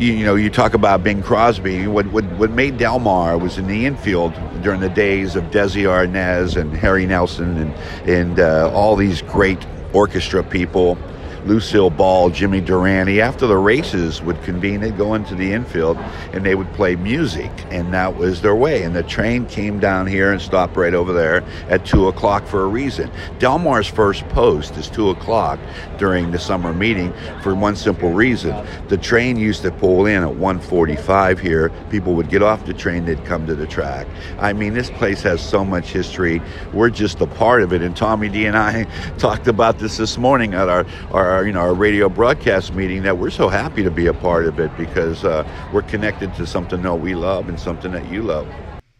you, 0.00 0.14
you, 0.14 0.24
know, 0.24 0.34
you 0.34 0.50
talk 0.50 0.74
about 0.74 1.04
Bing 1.04 1.22
Crosby. 1.22 1.86
What, 1.86 2.06
what, 2.06 2.24
what 2.32 2.50
made 2.50 2.78
Del 2.78 2.98
Mar 2.98 3.36
was 3.36 3.58
in 3.58 3.66
the 3.66 3.84
infield 3.84 4.32
during 4.62 4.80
the 4.80 4.88
days 4.88 5.36
of 5.36 5.44
Desi 5.44 5.84
Arnaz 5.84 6.56
and 6.56 6.74
Harry 6.74 7.06
Nelson 7.06 7.56
and, 7.58 7.74
and 8.08 8.40
uh, 8.40 8.70
all 8.72 8.96
these 8.96 9.20
great 9.22 9.64
orchestra 9.92 10.42
people 10.42 10.96
Lucille 11.44 11.90
Ball, 11.90 12.30
Jimmy 12.30 12.60
Durante, 12.60 13.20
after 13.20 13.46
the 13.46 13.56
races 13.56 14.22
would 14.22 14.42
convene, 14.42 14.80
they'd 14.80 14.96
go 14.96 15.14
into 15.14 15.34
the 15.34 15.52
infield 15.52 15.96
and 16.32 16.44
they 16.44 16.54
would 16.54 16.72
play 16.72 16.96
music, 16.96 17.50
and 17.70 17.92
that 17.94 18.16
was 18.16 18.42
their 18.42 18.54
way. 18.54 18.82
And 18.82 18.94
the 18.94 19.02
train 19.02 19.46
came 19.46 19.80
down 19.80 20.06
here 20.06 20.32
and 20.32 20.40
stopped 20.40 20.76
right 20.76 20.94
over 20.94 21.12
there 21.12 21.42
at 21.68 21.84
2 21.84 22.08
o'clock 22.08 22.46
for 22.46 22.62
a 22.62 22.66
reason. 22.66 23.10
Del 23.38 23.58
Mar's 23.58 23.86
first 23.86 24.28
post 24.28 24.76
is 24.76 24.88
2 24.88 25.10
o'clock 25.10 25.58
during 25.98 26.30
the 26.30 26.38
summer 26.38 26.72
meeting 26.72 27.12
for 27.42 27.54
one 27.54 27.76
simple 27.76 28.12
reason. 28.12 28.54
The 28.88 28.96
train 28.96 29.36
used 29.36 29.62
to 29.62 29.70
pull 29.70 30.06
in 30.06 30.22
at 30.22 30.34
1:45 30.34 31.38
here. 31.38 31.70
People 31.90 32.14
would 32.14 32.28
get 32.28 32.42
off 32.42 32.64
the 32.64 32.74
train, 32.74 33.04
they'd 33.04 33.24
come 33.24 33.46
to 33.46 33.54
the 33.54 33.66
track. 33.66 34.06
I 34.38 34.52
mean, 34.52 34.74
this 34.74 34.90
place 34.90 35.22
has 35.22 35.40
so 35.40 35.64
much 35.64 35.92
history. 35.92 36.42
We're 36.72 36.90
just 36.90 37.20
a 37.20 37.26
part 37.26 37.62
of 37.62 37.72
it. 37.72 37.82
And 37.82 37.96
Tommy 37.96 38.28
D 38.28 38.46
and 38.46 38.56
I 38.56 38.84
talked 39.18 39.48
about 39.48 39.78
this 39.78 39.96
this 39.96 40.18
morning 40.18 40.54
at 40.54 40.68
our, 40.68 40.84
our 41.12 41.29
our 41.30 41.46
you 41.46 41.52
know 41.52 41.60
our 41.60 41.74
radio 41.74 42.08
broadcast 42.08 42.74
meeting 42.74 43.02
that 43.02 43.16
we're 43.16 43.30
so 43.30 43.48
happy 43.48 43.82
to 43.82 43.90
be 43.90 44.06
a 44.06 44.14
part 44.14 44.46
of 44.46 44.58
it 44.58 44.76
because 44.76 45.24
uh, 45.24 45.46
we're 45.72 45.82
connected 45.82 46.34
to 46.34 46.46
something 46.46 46.82
that 46.82 46.94
we 46.94 47.14
love 47.14 47.48
and 47.48 47.58
something 47.58 47.92
that 47.92 48.10
you 48.10 48.22
love. 48.22 48.46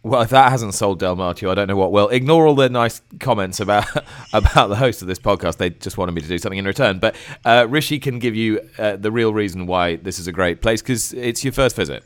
Well, 0.03 0.21
if 0.21 0.31
that 0.31 0.49
hasn't 0.49 0.73
sold 0.73 0.97
Del 0.97 1.15
Mar 1.15 1.35
to 1.35 1.45
you, 1.45 1.51
I 1.51 1.55
don't 1.55 1.67
know 1.67 1.75
what 1.75 1.91
will. 1.91 2.09
Ignore 2.09 2.47
all 2.47 2.55
the 2.55 2.69
nice 2.69 3.03
comments 3.19 3.59
about 3.59 3.85
about 4.33 4.69
the 4.69 4.77
host 4.77 5.01
of 5.01 5.07
this 5.07 5.19
podcast. 5.19 5.57
They 5.57 5.69
just 5.69 5.97
wanted 5.97 6.13
me 6.13 6.21
to 6.21 6.27
do 6.27 6.37
something 6.39 6.57
in 6.57 6.65
return. 6.65 6.99
But 6.99 7.15
uh, 7.45 7.67
Rishi 7.69 7.99
can 7.99 8.17
give 8.17 8.35
you 8.35 8.61
uh, 8.79 8.95
the 8.95 9.11
real 9.11 9.33
reason 9.33 9.67
why 9.67 9.97
this 9.97 10.17
is 10.17 10.27
a 10.27 10.31
great 10.31 10.61
place 10.61 10.81
because 10.81 11.13
it's 11.13 11.43
your 11.43 11.53
first 11.53 11.75
visit. 11.75 12.03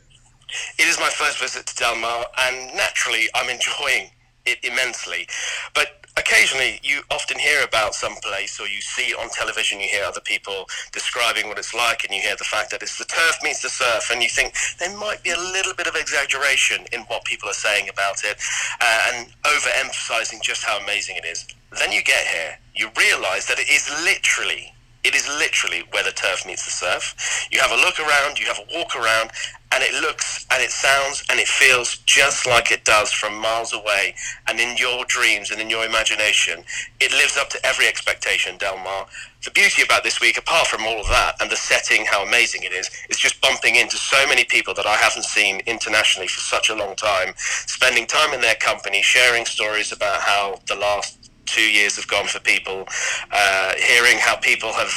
It 0.78 0.86
is 0.86 0.98
my 1.00 1.08
first 1.08 1.40
visit 1.40 1.66
to 1.66 1.76
Del 1.76 1.96
Mar, 1.96 2.26
and 2.38 2.76
naturally, 2.76 3.28
I'm 3.34 3.48
enjoying 3.48 4.10
it 4.44 4.58
immensely. 4.62 5.26
But 5.74 5.95
occasionally 6.16 6.80
you 6.82 7.02
often 7.10 7.38
hear 7.38 7.62
about 7.64 7.94
some 7.94 8.14
place 8.22 8.60
or 8.60 8.66
you 8.66 8.80
see 8.80 9.14
on 9.14 9.28
television 9.30 9.80
you 9.80 9.88
hear 9.88 10.04
other 10.04 10.20
people 10.20 10.66
describing 10.92 11.48
what 11.48 11.58
it's 11.58 11.74
like 11.74 12.04
and 12.04 12.14
you 12.14 12.20
hear 12.20 12.36
the 12.36 12.44
fact 12.44 12.70
that 12.70 12.82
it's 12.82 12.98
the 12.98 13.04
turf 13.04 13.36
meets 13.42 13.62
the 13.62 13.68
surf 13.68 14.10
and 14.10 14.22
you 14.22 14.28
think 14.28 14.54
there 14.78 14.96
might 14.96 15.22
be 15.22 15.30
a 15.30 15.36
little 15.36 15.74
bit 15.74 15.86
of 15.86 15.94
exaggeration 15.94 16.84
in 16.92 17.00
what 17.02 17.24
people 17.24 17.48
are 17.48 17.60
saying 17.66 17.88
about 17.88 18.24
it 18.24 18.38
uh, 18.80 19.10
and 19.12 19.28
overemphasizing 19.44 20.40
just 20.42 20.64
how 20.64 20.78
amazing 20.78 21.16
it 21.16 21.24
is. 21.24 21.46
Then 21.78 21.92
you 21.92 22.02
get 22.02 22.26
here 22.26 22.58
you 22.76 22.90
realize 22.98 23.46
that 23.46 23.58
it 23.58 23.68
is 23.68 23.88
literally 24.04 24.72
It 25.06 25.14
is 25.14 25.28
literally 25.28 25.84
where 25.92 26.02
the 26.02 26.10
turf 26.10 26.44
meets 26.44 26.64
the 26.64 26.72
surf. 26.72 27.46
You 27.52 27.60
have 27.60 27.70
a 27.70 27.76
look 27.76 28.00
around, 28.00 28.40
you 28.40 28.46
have 28.46 28.58
a 28.58 28.76
walk 28.76 28.96
around, 28.96 29.30
and 29.70 29.84
it 29.84 29.94
looks 30.02 30.44
and 30.50 30.60
it 30.60 30.72
sounds 30.72 31.22
and 31.30 31.38
it 31.38 31.46
feels 31.46 31.98
just 32.06 32.44
like 32.44 32.72
it 32.72 32.84
does 32.84 33.12
from 33.12 33.36
miles 33.36 33.72
away. 33.72 34.16
And 34.48 34.58
in 34.58 34.76
your 34.76 35.04
dreams 35.04 35.52
and 35.52 35.60
in 35.60 35.70
your 35.70 35.86
imagination, 35.86 36.64
it 36.98 37.12
lives 37.12 37.36
up 37.36 37.50
to 37.50 37.64
every 37.64 37.86
expectation, 37.86 38.58
Del 38.58 38.78
Mar. 38.78 39.06
The 39.44 39.52
beauty 39.52 39.82
about 39.82 40.02
this 40.02 40.20
week, 40.20 40.38
apart 40.38 40.66
from 40.66 40.82
all 40.84 40.98
of 40.98 41.06
that 41.06 41.36
and 41.40 41.48
the 41.48 41.56
setting, 41.56 42.04
how 42.04 42.24
amazing 42.24 42.64
it 42.64 42.72
is, 42.72 42.90
is 43.08 43.16
just 43.16 43.40
bumping 43.40 43.76
into 43.76 43.96
so 43.96 44.26
many 44.26 44.42
people 44.42 44.74
that 44.74 44.86
I 44.86 44.96
haven't 44.96 45.24
seen 45.24 45.60
internationally 45.66 46.26
for 46.26 46.40
such 46.40 46.68
a 46.68 46.74
long 46.74 46.96
time, 46.96 47.32
spending 47.36 48.06
time 48.08 48.34
in 48.34 48.40
their 48.40 48.56
company, 48.56 49.02
sharing 49.02 49.46
stories 49.46 49.92
about 49.92 50.20
how 50.22 50.58
the 50.66 50.74
last 50.74 51.25
two 51.46 51.68
years 51.70 51.96
have 51.96 52.08
gone 52.08 52.26
for 52.26 52.40
people, 52.40 52.86
uh, 53.32 53.72
hearing 53.78 54.18
how 54.18 54.36
people 54.36 54.72
have 54.72 54.90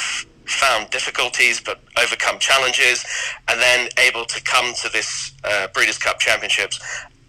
found 0.46 0.90
difficulties 0.90 1.60
but 1.60 1.80
overcome 1.96 2.38
challenges, 2.38 3.04
and 3.48 3.60
then 3.60 3.88
able 3.98 4.24
to 4.24 4.42
come 4.42 4.74
to 4.74 4.88
this 4.88 5.32
uh, 5.44 5.68
Breeders' 5.72 5.98
Cup 5.98 6.18
Championships 6.18 6.80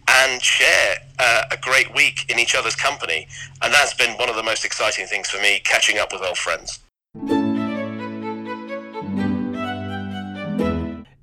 and 0.07 0.41
share 0.41 0.97
uh, 1.19 1.43
a 1.51 1.57
great 1.57 1.93
week 1.95 2.25
in 2.29 2.39
each 2.39 2.55
other's 2.55 2.75
company. 2.75 3.27
And 3.61 3.73
that's 3.73 3.93
been 3.93 4.17
one 4.17 4.29
of 4.29 4.35
the 4.35 4.43
most 4.43 4.65
exciting 4.65 5.05
things 5.05 5.29
for 5.29 5.41
me, 5.41 5.61
catching 5.63 5.97
up 5.99 6.11
with 6.11 6.21
old 6.21 6.37
friends. 6.37 6.79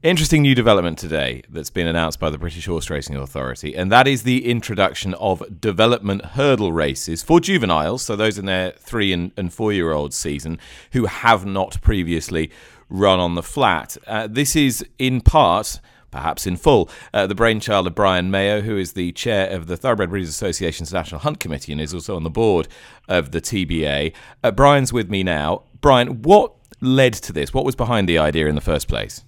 Interesting 0.04 0.42
new 0.42 0.54
development 0.54 0.96
today 0.96 1.42
that's 1.48 1.70
been 1.70 1.88
announced 1.88 2.20
by 2.20 2.30
the 2.30 2.38
British 2.38 2.66
Horse 2.66 2.88
Racing 2.88 3.16
Authority, 3.16 3.74
and 3.74 3.90
that 3.90 4.06
is 4.06 4.22
the 4.22 4.48
introduction 4.48 5.12
of 5.14 5.60
development 5.60 6.24
hurdle 6.24 6.70
races 6.70 7.24
for 7.24 7.40
juveniles, 7.40 8.02
so 8.02 8.14
those 8.14 8.38
in 8.38 8.46
their 8.46 8.70
three 8.78 9.12
and, 9.12 9.32
and 9.36 9.52
four 9.52 9.72
year 9.72 9.90
old 9.90 10.14
season 10.14 10.60
who 10.92 11.06
have 11.06 11.44
not 11.44 11.80
previously 11.80 12.48
run 12.88 13.18
on 13.18 13.34
the 13.34 13.42
flat. 13.42 13.96
Uh, 14.06 14.28
this 14.28 14.54
is 14.54 14.86
in 15.00 15.20
part 15.20 15.80
perhaps 16.12 16.46
in 16.46 16.56
full, 16.56 16.88
uh, 17.12 17.26
the 17.26 17.34
brainchild 17.34 17.88
of 17.88 17.94
Brian 17.96 18.30
Mayoh, 18.30 18.62
who 18.62 18.78
is 18.78 18.92
the 18.92 19.10
chair 19.12 19.50
of 19.50 19.66
the 19.66 19.76
Thoroughbred 19.76 20.10
Breeders 20.10 20.30
Association's 20.30 20.92
National 20.92 21.20
Hunt 21.20 21.40
Committee 21.40 21.72
and 21.72 21.80
is 21.80 21.92
also 21.92 22.14
on 22.14 22.22
the 22.22 22.30
board 22.30 22.68
of 23.08 23.32
the 23.32 23.40
TBA. 23.40 24.14
Uh, 24.44 24.52
Brian's 24.52 24.92
with 24.92 25.10
me 25.10 25.24
now. 25.24 25.64
Brian, 25.80 26.22
what 26.22 26.52
led 26.80 27.14
to 27.14 27.32
this? 27.32 27.52
What 27.52 27.64
was 27.64 27.74
behind 27.74 28.08
the 28.08 28.16
idea 28.18 28.46
in 28.46 28.54
the 28.54 28.60
first 28.60 28.86
place? 28.86 29.24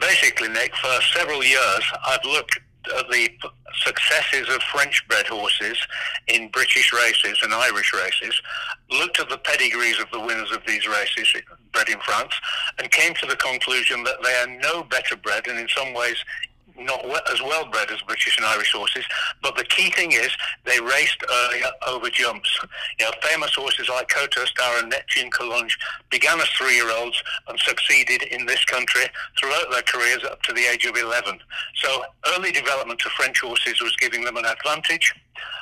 Basically, 0.00 0.48
Nick, 0.48 0.74
for 0.76 1.00
several 1.14 1.44
years, 1.44 1.84
I've 2.06 2.24
looked 2.24 2.58
at 2.96 3.08
the 3.10 3.28
successes 3.84 4.48
of 4.54 4.62
French 4.62 5.06
bred 5.08 5.26
horses 5.26 5.78
in 6.28 6.48
British 6.48 6.92
races 6.92 7.38
and 7.42 7.52
Irish 7.52 7.92
races, 7.92 8.40
looked 8.90 9.20
at 9.20 9.28
the 9.28 9.38
pedigrees 9.38 10.00
of 10.00 10.10
the 10.12 10.20
winners 10.20 10.50
of 10.52 10.60
these 10.66 10.86
races 10.86 11.32
bred 11.72 11.88
in 11.88 12.00
France, 12.00 12.32
and 12.78 12.90
came 12.90 13.14
to 13.14 13.26
the 13.26 13.36
conclusion 13.36 14.02
that 14.04 14.22
they 14.22 14.34
are 14.34 14.58
no 14.60 14.82
better 14.82 15.16
bred 15.16 15.46
and 15.46 15.58
in 15.58 15.68
some 15.68 15.94
ways 15.94 16.16
not 16.80 17.04
as 17.32 17.40
well 17.42 17.66
bred 17.70 17.90
as 17.90 18.00
British 18.02 18.36
and 18.36 18.46
Irish 18.46 18.72
horses, 18.72 19.04
but 19.42 19.56
the 19.56 19.64
key 19.64 19.90
thing 19.90 20.12
is 20.12 20.30
they 20.64 20.80
raced 20.80 21.22
earlier 21.30 21.70
over 21.86 22.10
jumps. 22.10 22.58
You 22.98 23.06
know, 23.06 23.12
famous 23.22 23.54
horses 23.54 23.88
like 23.88 24.08
Kauto 24.08 24.46
Star 24.46 24.78
and 24.78 24.90
Neptune 24.90 25.30
Collonges 25.30 25.76
began 26.10 26.40
as 26.40 26.48
three-year-olds 26.50 27.22
and 27.48 27.58
succeeded 27.60 28.22
in 28.24 28.46
this 28.46 28.64
country 28.64 29.02
throughout 29.38 29.70
their 29.70 29.82
careers 29.82 30.24
up 30.24 30.42
to 30.42 30.52
the 30.52 30.66
age 30.66 30.84
of 30.86 30.96
11. 30.96 31.38
So 31.76 32.04
early 32.34 32.52
development 32.52 33.04
of 33.04 33.12
French 33.12 33.40
horses 33.40 33.80
was 33.80 33.94
giving 33.96 34.24
them 34.24 34.36
an 34.36 34.44
advantage. 34.44 35.14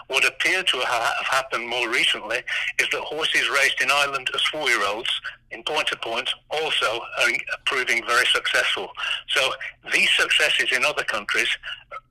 What 0.09 0.27
appeared 0.27 0.66
to 0.68 0.79
have 0.79 1.27
happened 1.27 1.68
more 1.68 1.88
recently 1.90 2.38
is 2.79 2.88
that 2.92 3.01
horses 3.03 3.49
raced 3.51 3.81
in 3.81 3.90
Ireland 3.90 4.31
as 4.35 4.42
four-year-olds 4.53 5.11
in 5.51 5.62
point 5.62 5.87
to 5.88 5.97
point 5.99 6.29
also 6.51 7.01
are 7.21 7.31
proving 7.66 8.05
very 8.07 8.27
successful. 8.27 8.88
So 9.29 9.51
these 9.92 10.11
successes 10.16 10.73
in 10.73 10.85
other 10.85 11.05
countries, 11.05 11.49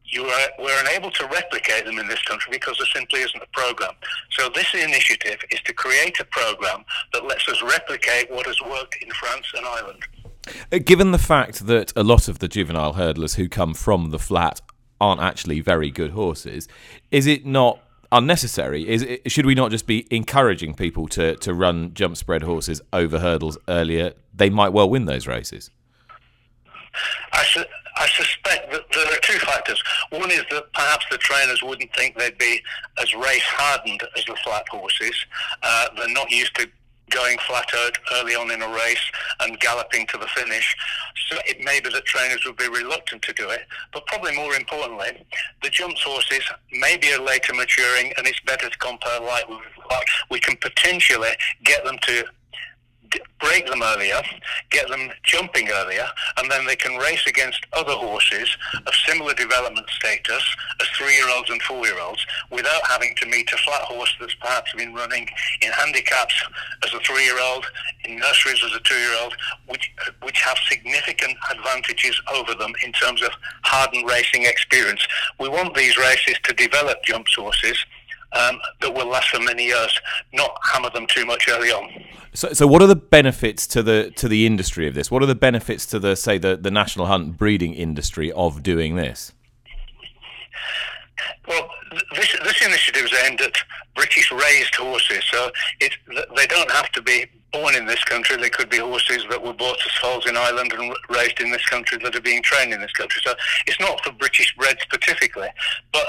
you 0.05 0.23
are, 0.23 0.49
we're 0.60 0.79
unable 0.81 1.12
to 1.12 1.25
replicate 1.25 1.86
them 1.86 1.97
in 1.99 2.07
this 2.07 2.21
country 2.23 2.51
because 2.51 2.77
there 2.77 2.88
simply 2.93 3.21
isn't 3.21 3.41
a 3.41 3.47
program. 3.51 3.93
So 4.31 4.49
this 4.53 4.73
initiative 4.73 5.39
is 5.51 5.60
to 5.62 5.73
create 5.73 6.19
a 6.19 6.25
program 6.25 6.86
that 7.13 7.25
lets 7.25 7.47
us 7.49 7.62
replicate 7.63 8.31
what 8.31 8.45
has 8.45 8.62
worked 8.62 8.95
in 9.01 9.10
France 9.12 9.47
and 9.55 9.65
Ireland. 9.65 10.03
Uh, 10.71 10.77
given 10.77 11.12
the 11.12 11.17
fact 11.17 11.65
that 11.67 11.91
a 11.95 12.03
lot 12.03 12.27
of 12.27 12.39
the 12.39 12.47
juvenile 12.47 12.93
hurdlers 12.93 13.36
who 13.36 13.49
come 13.49 13.73
from 13.73 14.12
the 14.12 14.19
flat 14.19 14.62
aren't 15.01 15.21
actually 15.21 15.60
very 15.60 15.91
good 15.91 16.12
horses, 16.12 16.67
is 17.12 17.27
it 17.27 17.45
not 17.45 17.81
unnecessary? 18.11 18.87
Is 18.87 19.01
it, 19.01 19.31
should 19.31 19.45
we 19.45 19.55
not 19.55 19.71
just 19.71 19.87
be 19.87 20.07
encouraging 20.11 20.73
people 20.73 21.07
to 21.09 21.35
to 21.37 21.53
run 21.53 21.93
jump 21.93 22.17
spread 22.17 22.43
horses 22.43 22.81
over 22.93 23.19
hurdles 23.19 23.57
earlier? 23.67 24.13
They 24.33 24.49
might 24.49 24.69
well 24.69 24.89
win 24.89 25.05
those 25.05 25.27
races. 25.27 25.71
I, 27.33 27.43
su- 27.43 27.65
I 27.97 28.07
suspect 28.07 28.71
that 28.71 28.81
there 28.93 29.05
are 29.05 29.19
two 29.21 29.37
factors. 29.39 29.81
One 30.09 30.31
is 30.31 30.43
that 30.51 30.71
perhaps 30.73 31.05
the 31.11 31.17
trainers 31.17 31.61
wouldn't 31.61 31.93
think 31.95 32.17
they'd 32.17 32.37
be 32.37 32.61
as 32.99 33.13
race 33.13 33.43
hardened 33.43 34.01
as 34.17 34.25
the 34.25 34.35
flat 34.43 34.67
horses. 34.69 35.15
Uh, 35.61 35.87
they're 35.95 36.09
not 36.09 36.29
used 36.31 36.55
to 36.55 36.67
going 37.09 37.37
flat 37.47 37.69
out 37.75 37.97
early 38.15 38.35
on 38.35 38.51
in 38.51 38.61
a 38.61 38.67
race 38.67 39.11
and 39.41 39.59
galloping 39.59 40.05
to 40.07 40.17
the 40.17 40.27
finish. 40.27 40.75
So 41.29 41.37
it 41.45 41.59
may 41.61 41.79
be 41.79 41.89
that 41.89 42.05
trainers 42.05 42.43
would 42.45 42.57
be 42.57 42.67
reluctant 42.67 43.21
to 43.23 43.33
do 43.33 43.49
it. 43.49 43.61
But 43.93 44.05
probably 44.07 44.35
more 44.35 44.55
importantly, 44.55 45.25
the 45.63 45.69
jumps 45.69 46.01
horses 46.03 46.43
maybe 46.71 47.11
are 47.13 47.21
later 47.21 47.53
maturing 47.53 48.13
and 48.17 48.27
it's 48.27 48.39
better 48.41 48.69
to 48.69 48.77
compare 48.77 49.19
light 49.19 49.49
with 49.49 49.59
light. 49.89 50.05
We 50.29 50.39
can 50.39 50.57
potentially 50.57 51.31
get 51.63 51.83
them 51.85 51.97
to 52.03 52.25
break 53.39 53.67
them 53.67 53.81
earlier, 53.83 54.21
get 54.69 54.87
them 54.89 55.09
jumping 55.23 55.69
earlier, 55.69 56.05
and 56.37 56.49
then 56.49 56.65
they 56.65 56.75
can 56.75 56.97
race 56.97 57.25
against 57.27 57.65
other 57.73 57.93
horses 57.93 58.49
of 58.85 58.93
similar 59.05 59.33
development 59.33 59.87
status 59.89 60.43
as 60.81 60.87
three-year-olds 60.89 61.49
and 61.49 61.61
four-year-olds 61.61 62.25
without 62.51 62.85
having 62.87 63.13
to 63.17 63.25
meet 63.27 63.51
a 63.51 63.57
flat 63.57 63.81
horse 63.81 64.13
that's 64.19 64.33
perhaps 64.35 64.73
been 64.73 64.93
running 64.93 65.27
in 65.61 65.71
handicaps 65.71 66.43
as 66.83 66.93
a 66.93 66.99
three-year-old, 66.99 67.65
in 68.05 68.17
nurseries 68.17 68.63
as 68.63 68.73
a 68.73 68.79
two-year-old, 68.79 69.35
which, 69.67 69.91
which 70.23 70.41
have 70.41 70.57
significant 70.69 71.37
advantages 71.51 72.19
over 72.33 72.53
them 72.55 72.73
in 72.83 72.91
terms 72.93 73.21
of 73.21 73.31
hardened 73.63 74.07
racing 74.09 74.43
experience. 74.43 75.05
We 75.39 75.49
want 75.49 75.75
these 75.75 75.97
races 75.97 76.35
to 76.43 76.53
develop 76.53 77.03
jump 77.03 77.27
horses 77.35 77.77
um, 78.33 78.59
that 78.81 78.93
will 78.93 79.07
last 79.07 79.29
for 79.29 79.39
many 79.39 79.65
years, 79.65 79.99
not 80.33 80.57
hammer 80.63 80.89
them 80.89 81.07
too 81.07 81.25
much 81.25 81.47
early 81.49 81.71
on. 81.71 81.89
So, 82.33 82.53
so 82.53 82.67
what 82.67 82.81
are 82.81 82.87
the 82.87 82.95
benefits 82.95 83.65
to 83.67 83.81
the 83.81 84.11
to 84.17 84.27
the 84.27 84.45
industry 84.45 84.87
of 84.87 84.93
this? 84.93 85.09
What 85.09 85.23
are 85.23 85.27
the 85.27 85.35
benefits 85.35 85.85
to 85.87 85.99
the 85.99 86.15
say 86.15 86.37
the, 86.37 86.57
the 86.57 86.71
national 86.71 87.07
hunt 87.07 87.37
breeding 87.37 87.73
industry 87.73 88.31
of 88.31 88.63
doing 88.63 88.95
this? 88.95 89.33
Well, 91.47 91.69
this 92.15 92.35
this 92.43 92.65
initiative 92.65 93.05
is 93.05 93.13
aimed 93.25 93.41
at 93.41 93.55
British 93.95 94.31
raised 94.31 94.75
horses, 94.75 95.23
so 95.31 95.49
it, 95.79 95.93
they 96.35 96.45
don't 96.47 96.69
have 96.71 96.91
to 96.91 97.01
be 97.01 97.25
born 97.51 97.75
in 97.75 97.86
this 97.86 98.03
country. 98.03 98.38
They 98.38 98.49
could 98.49 98.69
be 98.69 98.77
horses 98.77 99.25
that 99.29 99.41
were 99.41 99.53
bought 99.53 99.77
as 99.86 99.91
foals 100.01 100.25
in 100.27 100.36
Ireland 100.38 100.73
and 100.73 100.93
raised 101.10 101.39
in 101.39 101.51
this 101.51 101.65
country 101.65 101.97
that 102.03 102.15
are 102.15 102.21
being 102.21 102.43
trained 102.43 102.73
in 102.73 102.81
this 102.81 102.91
country. 102.93 103.21
So 103.25 103.33
it's 103.65 103.79
not 103.79 104.03
for 104.03 104.12
British 104.12 104.55
bred 104.55 104.77
specifically, 104.81 105.49
but 105.93 106.05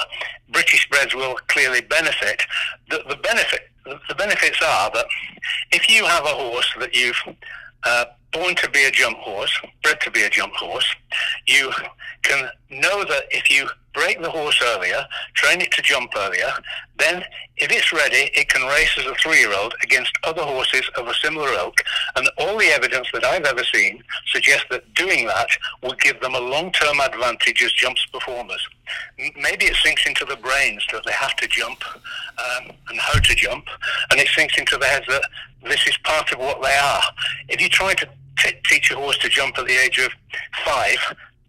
British 0.51 0.89
breds 0.89 1.15
will 1.15 1.37
clearly 1.49 1.81
benefit. 1.81 2.43
The, 2.91 3.03
the 3.09 3.17
benefit 3.17 3.61
the 4.09 4.15
benefits 4.15 4.61
are 4.63 4.91
that 4.93 5.07
if 5.73 5.89
you 5.89 6.05
have 6.05 6.25
a 6.25 6.29
horse 6.29 6.71
that 6.79 6.95
you've 6.95 7.21
uh, 7.85 8.05
born 8.33 8.55
to 8.57 8.71
be 8.71 8.85
a 8.85 8.91
jump 8.91 9.17
horse, 9.19 9.59
bred 9.83 10.01
to 10.03 10.11
be 10.11 10.23
a 10.25 10.31
jump 10.31 10.53
horse, 10.55 10.87
you 11.47 11.73
can 12.23 12.49
know 12.71 13.05
that 13.05 13.25
if 13.31 13.51
you 13.51 13.69
break 13.95 14.21
the 14.23 14.31
horse 14.31 14.61
earlier, 14.63 15.05
train 15.35 15.61
it 15.61 15.73
to 15.73 15.83
jump 15.83 16.13
earlier, 16.17 16.53
then 16.99 17.25
if 17.57 17.71
it's 17.73 17.93
ready, 17.93 18.31
it 18.35 18.49
can 18.49 18.67
race 18.69 18.91
as 18.99 19.07
a 19.07 19.15
three-year-old 19.17 19.75
against 19.83 20.13
other 20.23 20.43
horses 20.43 20.89
of 20.97 21.09
a 21.09 21.15
similar 21.15 21.49
ilk. 21.49 21.83
And 22.15 22.29
all 22.39 22.57
the 22.59 22.67
evidence 22.67 23.09
that 23.13 23.25
I've 23.25 23.45
ever 23.45 23.65
seen 23.65 24.03
suggests 24.33 24.67
that 24.71 24.95
doing 24.95 25.27
that 25.27 25.49
would 25.83 26.01
give 26.01 26.21
them 26.21 26.35
a 26.35 26.41
long-term 26.41 27.01
advantage 27.01 27.63
as 27.63 27.73
jumps 27.73 28.05
performers. 28.07 28.65
Maybe 29.19 29.67
it 29.67 29.77
sinks 29.83 30.07
into 30.07 30.25
the 30.25 30.37
brains 30.37 30.85
that 30.93 31.05
they 31.05 31.13
have 31.13 31.35
to 31.37 31.49
jump 31.49 31.83
um, 31.97 32.73
and 32.91 32.99
how 33.01 33.19
to 33.19 33.35
jump, 33.35 33.67
and 34.11 34.21
it 34.21 34.29
sinks 34.29 34.57
into 34.59 34.77
their 34.77 34.91
heads 34.91 35.07
that 35.09 35.25
this 35.65 35.87
is 35.87 35.97
part 36.05 36.31
of 36.33 36.39
what 36.39 36.63
they 36.63 36.77
are. 36.77 37.03
If 37.49 37.61
you 37.61 37.69
try 37.69 37.95
to 37.95 38.09
t- 38.39 38.61
teach 38.69 38.91
a 38.93 38.97
horse 38.97 39.19
to 39.19 39.29
jump 39.29 39.59
at 39.59 39.67
the 39.67 39.77
age 39.77 39.99
of 39.99 40.13
five, 40.65 40.99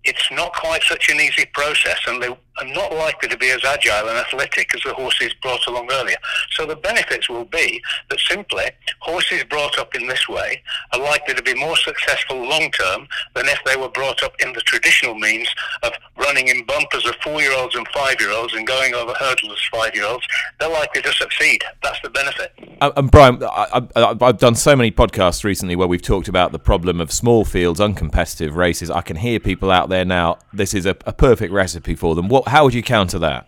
it's 0.10 0.32
not 0.32 0.54
quite 0.54 0.82
such 0.84 1.10
an 1.10 1.20
easy 1.22 1.46
process, 1.54 2.00
and 2.08 2.22
they 2.22 2.36
are 2.60 2.74
not 2.74 2.94
likely 2.94 3.30
to 3.30 3.38
be 3.38 3.50
as 3.52 3.64
agile 3.64 4.10
and 4.10 4.18
athletic 4.18 4.74
as 4.76 4.82
the 4.84 4.94
horses 4.94 5.34
brought 5.42 5.66
along 5.68 5.90
earlier. 5.92 6.18
So 6.52 6.66
the 6.66 6.76
benefits 6.76 7.30
will 7.30 7.46
be 7.46 7.82
that 8.10 8.20
simply 8.20 8.66
horses 9.00 9.44
brought 9.46 9.78
up 9.80 9.96
in 9.96 10.08
this 10.08 10.28
way 10.28 10.62
are 10.94 11.00
likely 11.00 11.34
to 11.36 11.44
be 11.44 11.54
more 11.54 11.78
successful 11.78 12.38
long 12.38 12.72
term 12.72 13.08
than 13.36 13.48
if 13.48 13.60
they 13.66 13.76
were 13.76 13.90
brought 13.90 14.24
up 14.24 14.34
in 14.42 14.54
the 14.54 14.62
traditional 14.62 15.16
means 15.16 15.48
of 15.84 15.94
running 16.18 16.50
in 16.50 16.66
bumpers 16.66 17.06
of 17.06 17.16
four 17.24 17.42
year 17.42 17.54
olds 17.54 17.76
and 17.76 17.88
five 17.90 18.16
year 18.20 18.32
olds 18.32 18.54
and 18.54 18.68
going 18.68 18.94
over 18.94 19.14
hurdles 19.14 19.54
as 19.54 19.80
five 19.80 19.96
year 19.96 20.06
olds. 20.06 20.26
They're 20.60 20.70
likely 20.70 21.02
to 21.02 21.14
succeed. 21.14 21.64
That's 21.82 22.00
the 22.02 22.10
benefit. 22.10 22.54
Uh, 22.82 22.92
and 22.96 23.10
Brian, 23.10 23.42
I, 23.44 23.88
have 23.96 24.38
done 24.38 24.56
so 24.56 24.76
many 24.76 24.92
podcasts 24.92 25.44
recently 25.44 25.76
where 25.76 25.88
we've 25.88 26.02
talked 26.02 26.28
about 26.28 26.52
the 26.52 26.60
problem 26.60 27.00
of 27.02 27.12
small 27.12 27.46
fields, 27.46 27.80
uncompetitive 27.80 28.56
races. 28.56 28.90
I 28.90 29.02
can 29.02 29.18
hear 29.18 29.40
people 29.40 29.72
out 29.72 29.90
there 29.90 30.06
now. 30.06 30.40
This 30.54 30.74
is 30.74 30.86
a, 30.86 30.96
a 31.06 31.14
perfect 31.14 31.54
recipe 31.54 31.96
for 31.96 32.16
them. 32.16 32.28
What? 32.28 32.49
How 32.50 32.64
would 32.64 32.74
you 32.74 32.82
counter 32.82 33.20
that? 33.20 33.48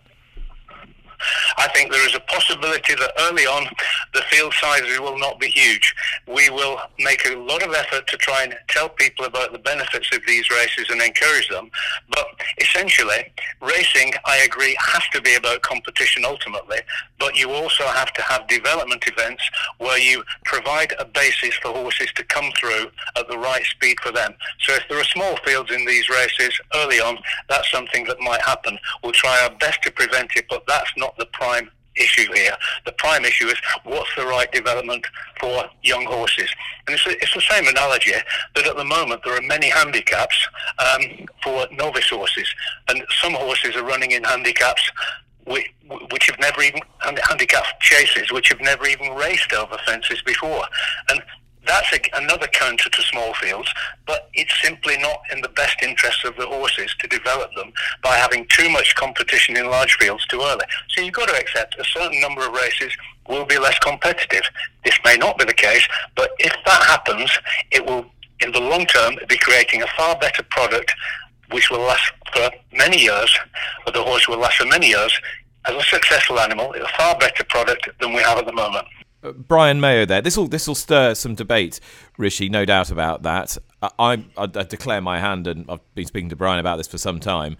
I 1.58 1.68
think 1.68 1.90
there 1.90 2.06
is 2.06 2.14
a 2.14 2.20
possibility 2.20 2.94
that 2.94 3.12
early 3.20 3.44
on 3.44 3.66
the 4.14 4.22
field 4.30 4.54
sizes 4.60 4.98
will 5.00 5.18
not 5.18 5.38
be 5.38 5.48
huge. 5.48 5.94
We 6.26 6.50
will 6.50 6.78
make 6.98 7.26
a 7.26 7.36
lot 7.36 7.62
of 7.62 7.74
effort 7.74 8.06
to 8.06 8.16
try 8.16 8.44
and 8.44 8.54
tell 8.68 8.88
people 8.88 9.24
about 9.24 9.52
the 9.52 9.58
benefits 9.58 10.08
of 10.14 10.22
these 10.26 10.50
races 10.50 10.86
and 10.90 11.00
encourage 11.00 11.48
them. 11.48 11.70
But 12.10 12.26
essentially, 12.58 13.32
racing, 13.60 14.12
I 14.24 14.38
agree, 14.38 14.76
has 14.80 15.02
to 15.12 15.20
be 15.20 15.34
about 15.34 15.62
competition 15.62 16.24
ultimately, 16.24 16.78
but 17.18 17.36
you 17.36 17.50
also 17.50 17.84
have 17.86 18.12
to 18.14 18.22
have 18.22 18.46
development 18.48 19.04
events 19.06 19.42
where 19.78 19.98
you 19.98 20.24
provide 20.44 20.94
a 20.98 21.04
basis 21.04 21.54
for 21.56 21.68
horses 21.72 22.12
to 22.16 22.24
come 22.24 22.50
through 22.58 22.90
at 23.16 23.28
the 23.28 23.38
right 23.38 23.64
speed 23.64 23.98
for 24.00 24.12
them. 24.12 24.34
So 24.60 24.74
if 24.74 24.84
there 24.88 24.98
are 24.98 25.04
small 25.04 25.36
fields 25.38 25.70
in 25.70 25.84
these 25.86 26.08
races 26.08 26.58
early 26.74 27.00
on, 27.00 27.18
that's 27.48 27.70
something 27.70 28.04
that 28.04 28.20
might 28.20 28.42
happen. 28.42 28.78
We'll 29.02 29.12
try 29.12 29.42
our 29.42 29.54
best 29.56 29.82
to 29.82 29.92
prevent 29.92 30.30
it, 30.36 30.46
but 30.48 30.64
that's 30.66 30.90
not 30.96 31.11
the 31.18 31.26
prime 31.26 31.70
issue 31.96 32.32
here. 32.32 32.56
The 32.86 32.92
prime 32.92 33.24
issue 33.24 33.48
is 33.48 33.56
what's 33.84 34.14
the 34.16 34.26
right 34.26 34.50
development 34.50 35.06
for 35.38 35.64
young 35.82 36.04
horses. 36.06 36.50
And 36.86 36.94
it's, 36.94 37.06
it's 37.06 37.34
the 37.34 37.42
same 37.42 37.66
analogy 37.68 38.12
that 38.54 38.66
at 38.66 38.76
the 38.76 38.84
moment 38.84 39.22
there 39.24 39.36
are 39.36 39.42
many 39.42 39.68
handicaps 39.68 40.48
um, 40.78 41.26
for 41.42 41.66
novice 41.72 42.08
horses. 42.08 42.48
And 42.88 43.04
some 43.20 43.34
horses 43.34 43.76
are 43.76 43.84
running 43.84 44.12
in 44.12 44.24
handicaps 44.24 44.90
which, 45.44 46.26
have 46.26 46.38
never 46.40 46.62
even, 46.62 46.80
handicap 47.00 47.64
chases, 47.80 48.30
which 48.30 48.48
have 48.48 48.60
never 48.60 48.86
even 48.86 49.12
raced 49.14 49.52
over 49.52 49.76
fences 49.84 50.22
before. 50.22 50.64
And 51.08 51.22
that's 51.66 51.92
a, 51.92 52.00
another 52.14 52.46
counter 52.48 52.90
to 52.90 53.02
small 53.02 53.34
fields, 53.34 53.72
but 54.06 54.28
it's 54.34 54.60
simply 54.62 54.96
not 54.98 55.20
in 55.32 55.40
the 55.40 55.48
best 55.50 55.76
interests 55.82 56.24
of 56.24 56.36
the 56.36 56.46
horses 56.46 56.94
to 57.00 57.08
develop 57.08 57.54
them 57.54 57.72
by 58.02 58.16
having 58.16 58.46
too 58.48 58.68
much 58.70 58.94
competition 58.96 59.56
in 59.56 59.66
large 59.66 59.94
fields 59.94 60.26
too 60.26 60.40
early. 60.40 60.64
So 60.88 61.02
you've 61.02 61.14
got 61.14 61.28
to 61.28 61.36
accept 61.36 61.76
a 61.78 61.84
certain 61.84 62.20
number 62.20 62.46
of 62.46 62.52
races 62.52 62.92
will 63.28 63.44
be 63.46 63.58
less 63.58 63.78
competitive. 63.78 64.42
This 64.84 64.98
may 65.04 65.16
not 65.16 65.38
be 65.38 65.44
the 65.44 65.54
case, 65.54 65.86
but 66.16 66.30
if 66.38 66.52
that 66.66 66.82
happens, 66.84 67.30
it 67.70 67.84
will, 67.84 68.06
in 68.40 68.52
the 68.52 68.60
long 68.60 68.86
term, 68.86 69.16
be 69.28 69.38
creating 69.38 69.82
a 69.82 69.86
far 69.96 70.18
better 70.18 70.42
product 70.50 70.92
which 71.50 71.70
will 71.70 71.80
last 71.80 72.12
for 72.32 72.50
many 72.72 72.98
years, 72.98 73.38
or 73.86 73.92
the 73.92 74.02
horse 74.02 74.26
will 74.26 74.38
last 74.38 74.56
for 74.56 74.66
many 74.66 74.88
years 74.88 75.12
as 75.66 75.76
a 75.76 75.82
successful 75.82 76.40
animal, 76.40 76.74
a 76.74 76.88
far 76.98 77.16
better 77.18 77.44
product 77.44 77.88
than 78.00 78.12
we 78.12 78.22
have 78.22 78.38
at 78.38 78.46
the 78.46 78.52
moment. 78.52 78.86
Brian 79.22 79.80
Mayoh 79.80 80.06
there. 80.06 80.20
This 80.20 80.36
will 80.36 80.48
this 80.48 80.66
will 80.66 80.74
stir 80.74 81.14
some 81.14 81.34
debate, 81.34 81.80
Rishi, 82.18 82.48
no 82.48 82.64
doubt 82.64 82.90
about 82.90 83.22
that. 83.22 83.56
I, 83.80 83.90
I, 83.98 84.24
I, 84.36 84.46
declare 84.46 85.00
my 85.00 85.18
hand, 85.18 85.46
and 85.46 85.64
I've 85.68 85.94
been 85.94 86.06
speaking 86.06 86.28
to 86.30 86.36
Brian 86.36 86.58
about 86.58 86.76
this 86.76 86.88
for 86.88 86.98
some 86.98 87.20
time. 87.20 87.56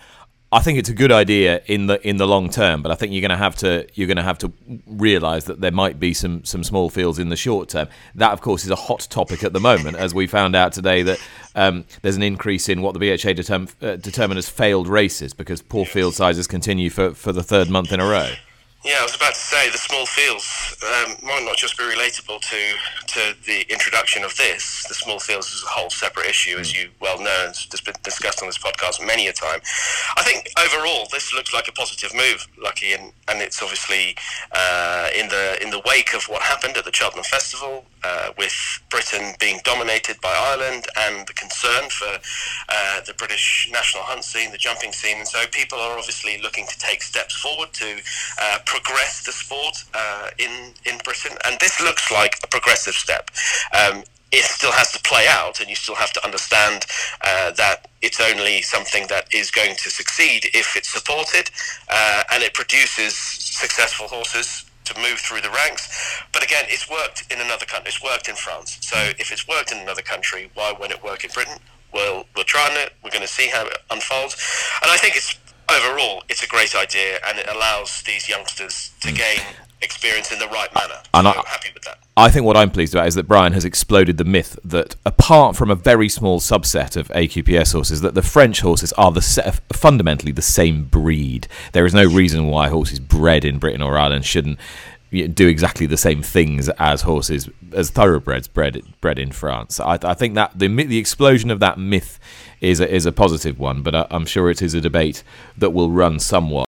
I 0.54 0.60
think 0.60 0.78
it's 0.78 0.90
a 0.90 0.94
good 0.94 1.10
idea 1.10 1.62
in 1.64 1.86
the 1.86 2.06
in 2.06 2.18
the 2.18 2.26
long 2.26 2.50
term, 2.50 2.82
but 2.82 2.92
I 2.92 2.94
think 2.94 3.12
you're 3.12 3.22
going 3.22 3.30
to 3.30 3.36
have 3.38 3.56
to 3.56 3.86
you're 3.94 4.06
going 4.06 4.18
to 4.18 4.22
have 4.22 4.36
to 4.38 4.52
realise 4.86 5.44
that 5.44 5.62
there 5.62 5.72
might 5.72 5.98
be 5.98 6.12
some 6.12 6.44
some 6.44 6.62
small 6.62 6.90
fields 6.90 7.18
in 7.18 7.30
the 7.30 7.36
short 7.36 7.70
term. 7.70 7.88
That, 8.16 8.32
of 8.32 8.42
course, 8.42 8.64
is 8.64 8.70
a 8.70 8.76
hot 8.76 9.06
topic 9.08 9.44
at 9.44 9.54
the 9.54 9.60
moment, 9.60 9.96
as 9.96 10.14
we 10.14 10.26
found 10.26 10.54
out 10.54 10.72
today 10.72 11.02
that 11.04 11.18
um, 11.54 11.86
there's 12.02 12.16
an 12.16 12.22
increase 12.22 12.68
in 12.68 12.82
what 12.82 12.92
the 12.92 12.98
BHA 12.98 13.32
determ, 13.32 13.68
uh, 13.80 13.96
determine 13.96 14.36
as 14.36 14.48
failed 14.48 14.88
races 14.88 15.32
because 15.32 15.62
poor 15.62 15.86
field 15.86 16.14
sizes 16.14 16.46
continue 16.46 16.90
for, 16.90 17.14
for 17.14 17.32
the 17.32 17.42
third 17.42 17.70
month 17.70 17.90
in 17.90 18.00
a 18.00 18.04
row. 18.04 18.32
Yeah, 18.84 18.96
I 18.98 19.02
was 19.04 19.14
about 19.14 19.34
to 19.34 19.40
say 19.40 19.70
the 19.70 19.78
small 19.78 20.06
fields 20.06 20.76
um, 20.82 21.14
might 21.22 21.44
not 21.44 21.56
just 21.56 21.78
be 21.78 21.84
relatable 21.84 22.40
to 22.40 22.58
to 23.12 23.34
the 23.46 23.60
introduction 23.70 24.24
of 24.24 24.36
this. 24.36 24.84
The 24.88 24.94
small 24.94 25.20
fields 25.20 25.52
is 25.52 25.62
a 25.62 25.68
whole 25.68 25.88
separate 25.88 26.26
issue, 26.26 26.56
as 26.58 26.74
you 26.74 26.88
well 27.00 27.20
know, 27.20 27.44
and 27.46 27.50
it's 27.50 27.80
been 27.80 27.94
discussed 28.02 28.42
on 28.42 28.48
this 28.48 28.58
podcast 28.58 29.04
many 29.06 29.28
a 29.28 29.32
time. 29.32 29.60
I 30.16 30.24
think 30.24 30.48
overall 30.58 31.06
this 31.12 31.32
looks 31.32 31.54
like 31.54 31.68
a 31.68 31.72
positive 31.72 32.12
move, 32.12 32.48
Lucky, 32.60 32.92
and, 32.92 33.12
and 33.28 33.40
it's 33.40 33.62
obviously 33.62 34.16
uh, 34.50 35.10
in 35.16 35.28
the 35.28 35.62
in 35.62 35.70
the 35.70 35.82
wake 35.86 36.12
of 36.14 36.24
what 36.24 36.42
happened 36.42 36.76
at 36.76 36.84
the 36.84 36.92
Cheltenham 36.92 37.24
Festival, 37.24 37.84
uh, 38.02 38.32
with 38.36 38.54
Britain 38.90 39.34
being 39.38 39.60
dominated 39.62 40.20
by 40.20 40.34
Ireland, 40.34 40.86
and 40.98 41.24
the 41.28 41.34
concern 41.34 41.88
for 41.88 42.18
uh, 42.68 43.00
the 43.06 43.14
British 43.14 43.68
national 43.70 44.02
hunt 44.02 44.24
scene, 44.24 44.50
the 44.50 44.58
jumping 44.58 44.90
scene, 44.90 45.18
and 45.18 45.28
so 45.28 45.44
people 45.52 45.78
are 45.78 45.96
obviously 45.98 46.40
looking 46.42 46.66
to 46.66 46.78
take 46.80 47.02
steps 47.02 47.36
forward 47.36 47.72
to 47.74 48.00
uh, 48.40 48.58
progress 48.72 49.24
the 49.26 49.32
sport 49.32 49.76
uh, 49.92 50.28
in 50.38 50.72
in 50.88 50.96
Britain, 51.04 51.36
and 51.44 51.60
this 51.60 51.80
looks 51.80 52.10
like 52.10 52.38
a 52.42 52.46
progressive 52.46 52.94
step. 52.94 53.30
Um, 53.78 54.02
it 54.32 54.44
still 54.44 54.72
has 54.72 54.90
to 54.92 55.00
play 55.00 55.26
out, 55.28 55.60
and 55.60 55.68
you 55.68 55.76
still 55.76 55.94
have 55.94 56.12
to 56.14 56.24
understand 56.24 56.86
uh, 57.20 57.50
that 57.52 57.88
it's 58.00 58.18
only 58.18 58.62
something 58.62 59.06
that 59.08 59.24
is 59.32 59.50
going 59.50 59.76
to 59.76 59.90
succeed 59.90 60.48
if 60.54 60.74
it's 60.74 60.88
supported 60.88 61.50
uh, 61.90 62.22
and 62.32 62.42
it 62.42 62.54
produces 62.54 63.14
successful 63.14 64.08
horses 64.08 64.64
to 64.86 64.98
move 64.98 65.18
through 65.20 65.42
the 65.42 65.50
ranks. 65.50 65.84
But 66.32 66.42
again, 66.42 66.64
it's 66.68 66.88
worked 66.88 67.30
in 67.30 67.40
another 67.40 67.66
country. 67.66 67.88
It's 67.88 68.02
worked 68.02 68.28
in 68.28 68.34
France. 68.34 68.78
So 68.80 68.96
if 69.18 69.30
it's 69.30 69.46
worked 69.46 69.70
in 69.70 69.78
another 69.78 70.02
country, 70.02 70.50
why 70.54 70.72
won't 70.72 70.92
it 70.92 71.02
work 71.04 71.24
in 71.24 71.30
Britain? 71.30 71.58
Well, 71.92 72.24
we're 72.34 72.44
trying 72.44 72.76
it. 72.82 72.94
We're 73.04 73.10
going 73.10 73.28
to 73.28 73.28
see 73.28 73.48
how 73.48 73.66
it 73.66 73.76
unfolds. 73.90 74.34
And 74.82 74.90
I 74.90 74.96
think 74.96 75.14
it's 75.14 75.38
overall, 75.72 76.22
it's 76.28 76.42
a 76.42 76.46
great 76.46 76.74
idea, 76.74 77.18
and 77.26 77.38
it 77.38 77.48
allows 77.48 78.02
these 78.02 78.28
youngsters 78.28 78.92
to 79.00 79.08
mm. 79.08 79.16
gain 79.16 79.40
experience 79.82 80.32
in 80.32 80.38
the 80.38 80.46
right 80.48 80.72
manner. 80.74 81.02
And 81.12 81.26
so 81.26 81.30
I, 81.30 81.38
am 81.38 81.44
happy 81.44 81.70
with 81.74 81.82
that. 81.84 81.98
I 82.16 82.30
think 82.30 82.46
what 82.46 82.56
I'm 82.56 82.70
pleased 82.70 82.94
about 82.94 83.08
is 83.08 83.14
that 83.14 83.26
Brian 83.26 83.52
has 83.52 83.64
exploded 83.64 84.18
the 84.18 84.24
myth 84.24 84.58
that, 84.64 84.96
apart 85.04 85.56
from 85.56 85.70
a 85.70 85.74
very 85.74 86.08
small 86.08 86.40
subset 86.40 86.96
of 86.96 87.08
AQPS 87.08 87.72
horses, 87.72 88.00
that 88.02 88.14
the 88.14 88.22
French 88.22 88.60
horses 88.60 88.92
are 88.94 89.10
the 89.10 89.60
fundamentally 89.72 90.32
the 90.32 90.42
same 90.42 90.84
breed. 90.84 91.48
There 91.72 91.86
is 91.86 91.94
no 91.94 92.04
reason 92.04 92.48
why 92.48 92.68
horses 92.68 93.00
bred 93.00 93.44
in 93.44 93.58
Britain 93.58 93.82
or 93.82 93.98
Ireland 93.98 94.24
shouldn't 94.24 94.58
do 95.12 95.46
exactly 95.46 95.86
the 95.86 95.96
same 95.96 96.22
things 96.22 96.68
as 96.78 97.02
horses 97.02 97.48
as 97.72 97.90
thoroughbreds 97.90 98.48
bred 98.48 98.82
bred 99.00 99.18
in 99.18 99.30
France. 99.30 99.78
I, 99.78 99.98
I 100.02 100.14
think 100.14 100.34
that 100.34 100.58
the 100.58 100.68
the 100.68 100.98
explosion 100.98 101.50
of 101.50 101.60
that 101.60 101.78
myth 101.78 102.18
is 102.60 102.80
a, 102.80 102.92
is 102.92 103.06
a 103.06 103.12
positive 103.12 103.58
one, 103.58 103.82
but 103.82 103.94
I, 103.94 104.06
I'm 104.10 104.26
sure 104.26 104.50
it 104.50 104.62
is 104.62 104.74
a 104.74 104.80
debate 104.80 105.22
that 105.58 105.70
will 105.70 105.90
run 105.90 106.18
somewhat. 106.18 106.66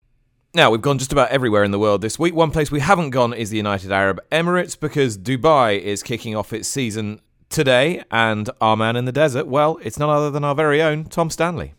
Now, 0.56 0.70
we've 0.70 0.82
gone 0.82 1.00
just 1.00 1.12
about 1.12 1.30
everywhere 1.30 1.64
in 1.64 1.72
the 1.72 1.80
world 1.80 2.02
this 2.02 2.20
week. 2.20 2.36
One 2.36 2.52
place 2.52 2.70
we 2.70 2.80
haven't 2.80 3.10
gone 3.10 3.34
is 3.34 3.50
the 3.50 3.58
United 3.58 3.92
Arab 3.92 4.20
Emirates 4.32 4.80
because 4.80 5.18
Dubai 5.18 5.80
is 5.80 6.04
kicking 6.04 6.36
off 6.36 6.54
its 6.54 6.68
season 6.68 7.22
today, 7.50 8.04
and 8.12 8.50
our 8.62 8.78
man 8.78 8.96
in 8.96 9.06
the 9.06 9.12
desert, 9.12 9.48
well, 9.48 9.80
it's 9.82 9.98
none 9.98 10.10
other 10.10 10.30
than 10.30 10.44
our 10.44 10.54
very 10.54 10.82
own 10.82 11.06
Tom 11.06 11.32
Stanley. 11.32 11.74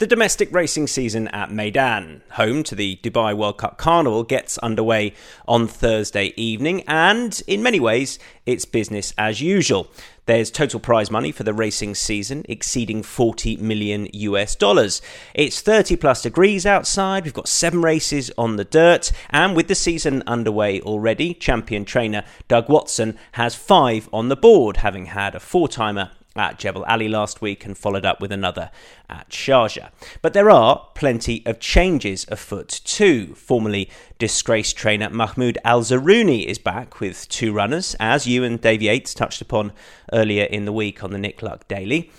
The 0.00 0.06
domestic 0.06 0.50
racing 0.50 0.86
season 0.86 1.28
at 1.28 1.50
Meydan, 1.50 2.22
home 2.30 2.62
to 2.62 2.74
the 2.74 2.98
Dubai 3.02 3.36
World 3.36 3.58
Cup 3.58 3.76
Carnival, 3.76 4.22
gets 4.22 4.56
underway 4.56 5.12
on 5.46 5.68
Thursday 5.68 6.32
evening, 6.38 6.84
and 6.88 7.38
in 7.46 7.62
many 7.62 7.78
ways, 7.80 8.18
it's 8.46 8.64
business 8.64 9.12
as 9.18 9.42
usual. 9.42 9.88
There's 10.24 10.50
total 10.50 10.80
prize 10.80 11.10
money 11.10 11.32
for 11.32 11.42
the 11.42 11.52
racing 11.52 11.96
season 11.96 12.46
exceeding 12.48 13.02
40 13.02 13.58
million 13.58 14.08
US 14.14 14.56
dollars. 14.56 15.02
It's 15.34 15.60
30 15.60 15.96
plus 15.96 16.22
degrees 16.22 16.64
outside, 16.64 17.24
we've 17.24 17.34
got 17.34 17.46
seven 17.46 17.82
races 17.82 18.30
on 18.38 18.56
the 18.56 18.64
dirt, 18.64 19.12
and 19.28 19.54
with 19.54 19.68
the 19.68 19.74
season 19.74 20.22
underway 20.26 20.80
already, 20.80 21.34
champion 21.34 21.84
trainer 21.84 22.24
Doug 22.48 22.70
Watson 22.70 23.18
has 23.32 23.54
five 23.54 24.08
on 24.14 24.30
the 24.30 24.36
board, 24.36 24.78
having 24.78 25.06
had 25.06 25.34
a 25.34 25.40
four 25.40 25.68
timer 25.68 26.12
at 26.36 26.58
Jebel 26.58 26.84
Ali 26.84 27.08
last 27.08 27.42
week 27.42 27.64
and 27.64 27.76
followed 27.76 28.04
up 28.04 28.20
with 28.20 28.32
another 28.32 28.70
at 29.08 29.28
Sharjah. 29.30 29.90
But 30.22 30.32
there 30.32 30.50
are 30.50 30.88
plenty 30.94 31.44
of 31.46 31.60
changes 31.60 32.26
afoot 32.28 32.80
too. 32.84 33.34
Formerly 33.34 33.90
disgraced 34.18 34.76
trainer 34.76 35.10
Mahmoud 35.10 35.58
Al 35.64 35.82
Zarouni 35.82 36.44
is 36.44 36.58
back 36.58 37.00
with 37.00 37.28
two 37.28 37.52
runners, 37.52 37.96
as 37.98 38.26
you 38.26 38.44
and 38.44 38.60
Dave 38.60 38.82
Yates 38.82 39.14
touched 39.14 39.40
upon 39.40 39.72
earlier 40.12 40.44
in 40.44 40.64
the 40.64 40.72
week 40.72 41.02
on 41.02 41.10
the 41.10 41.18
Nick 41.18 41.42
Luck 41.42 41.66
Daily. 41.68 42.10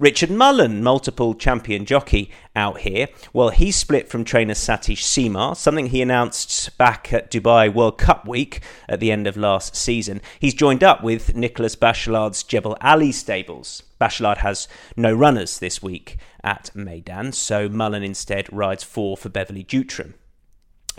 Richard 0.00 0.30
Mullen, 0.30 0.82
multiple 0.82 1.34
champion 1.34 1.84
jockey 1.84 2.30
out 2.56 2.78
here, 2.78 3.08
well, 3.34 3.50
he 3.50 3.70
split 3.70 4.08
from 4.08 4.24
trainer 4.24 4.54
Satish 4.54 5.02
Seemar, 5.02 5.54
something 5.54 5.88
he 5.88 6.00
announced 6.00 6.78
back 6.78 7.12
at 7.12 7.30
Dubai 7.30 7.70
World 7.70 7.98
Cup 7.98 8.26
week 8.26 8.62
at 8.88 8.98
the 8.98 9.12
end 9.12 9.26
of 9.26 9.36
last 9.36 9.76
season. 9.76 10.22
He's 10.38 10.54
joined 10.54 10.82
up 10.82 11.04
with 11.04 11.36
Nicholas 11.36 11.76
Bachalard's 11.76 12.42
Jebel 12.42 12.78
Ali 12.80 13.12
stables. 13.12 13.82
Bachalard 14.00 14.38
has 14.38 14.68
no 14.96 15.12
runners 15.12 15.58
this 15.58 15.82
week 15.82 16.16
at 16.42 16.70
Meydan, 16.74 17.34
so 17.34 17.68
Mullen 17.68 18.02
instead 18.02 18.50
rides 18.50 18.82
four 18.82 19.18
for 19.18 19.28
Beverly 19.28 19.62
Dutram. 19.64 20.14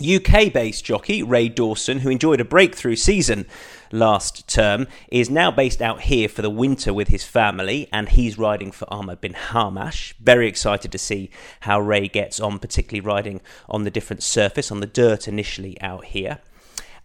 UK 0.02 0.52
based 0.52 0.84
jockey 0.84 1.24
Ray 1.24 1.50
Dawson, 1.50 2.00
who 2.00 2.10
enjoyed 2.10 2.42
a 2.42 2.46
breakthrough 2.46 2.96
season 2.96 3.46
last 3.92 4.48
term, 4.48 4.88
is 5.10 5.30
now 5.30 5.52
based 5.52 5.82
out 5.82 6.02
here 6.02 6.28
for 6.28 6.42
the 6.42 6.50
winter 6.50 6.94
with 6.94 7.10
his 7.10 7.24
family, 7.24 7.88
and 7.92 8.10
he's 8.10 8.38
riding 8.38 8.72
for 8.72 8.92
Ahmad 8.92 9.22
bin 9.22 9.34
Harmash. 9.34 10.14
Very 10.20 10.48
excited 10.48 10.92
to 10.92 10.98
see 10.98 11.30
how 11.62 11.80
Ray 11.80 12.08
gets 12.08 12.40
on, 12.40 12.60
particularly 12.60 13.06
riding 13.06 13.42
on 13.70 13.84
the 13.84 13.92
different 13.92 14.24
surface, 14.24 14.72
on 14.72 14.80
the 14.80 14.88
dirt 14.88 15.28
initially 15.28 15.80
out 15.82 16.06
here. 16.06 16.40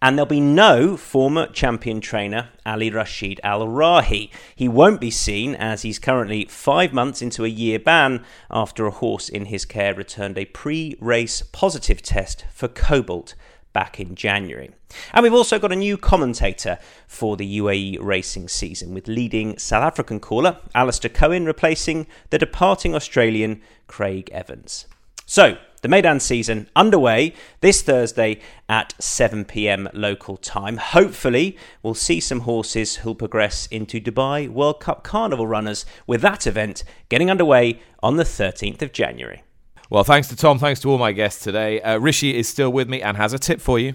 And 0.02 0.16
there'll 0.16 0.26
be 0.26 0.40
no 0.40 0.96
former 0.96 1.46
champion 1.46 2.00
trainer 2.00 2.50
Ali 2.66 2.90
Rashid 2.90 3.40
Al 3.42 3.66
Raihe. 3.66 4.30
He 4.54 4.68
won't 4.68 5.00
be 5.00 5.10
seen 5.10 5.54
as 5.54 5.82
he's 5.82 5.98
currently 5.98 6.44
five 6.44 6.92
months 6.92 7.22
into 7.22 7.44
a 7.44 7.48
year 7.48 7.78
ban 7.78 8.24
after 8.50 8.86
a 8.86 8.90
horse 8.90 9.28
in 9.28 9.46
his 9.46 9.64
care 9.64 9.94
returned 9.94 10.36
a 10.36 10.44
pre 10.44 10.96
race 11.00 11.42
positive 11.42 12.02
test 12.02 12.44
for 12.52 12.68
cobalt 12.68 13.34
back 13.72 14.00
in 14.00 14.14
January. 14.14 14.70
And 15.12 15.22
we've 15.22 15.34
also 15.34 15.58
got 15.58 15.72
a 15.72 15.76
new 15.76 15.98
commentator 15.98 16.78
for 17.06 17.36
the 17.36 17.58
UAE 17.58 17.98
racing 18.00 18.48
season 18.48 18.94
with 18.94 19.08
leading 19.08 19.58
South 19.58 19.82
African 19.82 20.20
caller 20.20 20.58
Alistair 20.74 21.10
Cohen 21.10 21.44
replacing 21.44 22.06
the 22.30 22.38
departing 22.38 22.94
Australian 22.94 23.60
Craig 23.86 24.30
Evans. 24.32 24.86
So, 25.26 25.58
the 25.82 25.88
Meydan 25.88 26.20
season 26.20 26.68
underway 26.76 27.34
this 27.60 27.82
Thursday 27.82 28.40
at 28.68 28.94
7 29.00 29.44
pm 29.44 29.88
local 29.92 30.36
time. 30.36 30.76
Hopefully, 30.76 31.56
we'll 31.82 31.94
see 31.94 32.20
some 32.20 32.40
horses 32.40 32.96
who'll 32.96 33.16
progress 33.16 33.66
into 33.66 34.00
Dubai 34.00 34.48
World 34.48 34.78
Cup 34.78 35.02
Carnival 35.02 35.48
runners 35.48 35.84
with 36.06 36.22
that 36.22 36.46
event 36.46 36.84
getting 37.08 37.28
underway 37.28 37.80
on 38.04 38.16
the 38.16 38.22
13th 38.22 38.82
of 38.82 38.92
January. 38.92 39.42
Well, 39.90 40.04
thanks 40.04 40.28
to 40.28 40.36
Tom. 40.36 40.60
Thanks 40.60 40.80
to 40.80 40.90
all 40.90 40.98
my 40.98 41.10
guests 41.10 41.42
today. 41.42 41.80
Uh, 41.80 41.98
Rishi 41.98 42.36
is 42.36 42.48
still 42.48 42.70
with 42.70 42.88
me 42.88 43.02
and 43.02 43.16
has 43.16 43.32
a 43.32 43.38
tip 43.38 43.60
for 43.60 43.80
you. 43.80 43.94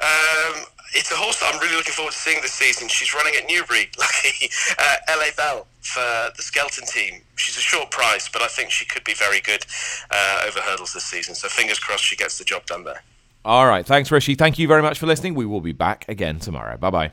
Um, 0.00 0.64
it's 0.94 1.10
a 1.12 1.16
horse 1.16 1.40
that 1.40 1.54
I'm 1.54 1.60
really 1.60 1.76
looking 1.76 1.92
forward 1.92 2.12
to 2.12 2.18
seeing 2.18 2.40
this 2.42 2.52
season. 2.52 2.88
She's 2.88 3.14
running 3.14 3.34
at 3.34 3.46
Newbury, 3.48 3.90
lucky 3.98 4.50
uh, 4.78 4.96
LA 5.16 5.30
Bell 5.36 5.66
for 5.80 6.32
the 6.36 6.42
Skelton 6.42 6.86
team. 6.86 7.22
She's 7.36 7.56
a 7.56 7.60
short 7.60 7.90
price, 7.90 8.28
but 8.28 8.42
I 8.42 8.48
think 8.48 8.70
she 8.70 8.84
could 8.84 9.04
be 9.04 9.14
very 9.14 9.40
good 9.40 9.64
uh, 10.10 10.44
over 10.46 10.60
hurdles 10.60 10.92
this 10.94 11.04
season. 11.04 11.34
So 11.34 11.48
fingers 11.48 11.78
crossed 11.78 12.04
she 12.04 12.16
gets 12.16 12.38
the 12.38 12.44
job 12.44 12.66
done 12.66 12.84
there. 12.84 13.02
All 13.44 13.66
right. 13.66 13.86
Thanks, 13.86 14.10
Rishi. 14.10 14.34
Thank 14.34 14.58
you 14.58 14.68
very 14.68 14.82
much 14.82 14.98
for 14.98 15.06
listening. 15.06 15.34
We 15.34 15.46
will 15.46 15.60
be 15.60 15.72
back 15.72 16.04
again 16.08 16.38
tomorrow. 16.38 16.76
Bye 16.76 16.90
bye. 16.90 17.12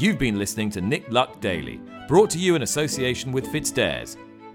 You've 0.00 0.18
been 0.18 0.38
listening 0.38 0.70
to 0.70 0.80
Nick 0.80 1.12
Luck 1.12 1.42
Daily, 1.42 1.78
brought 2.08 2.30
to 2.30 2.38
you 2.38 2.54
in 2.54 2.62
association 2.62 3.32
with 3.32 3.46
FitzDares, 3.48 4.16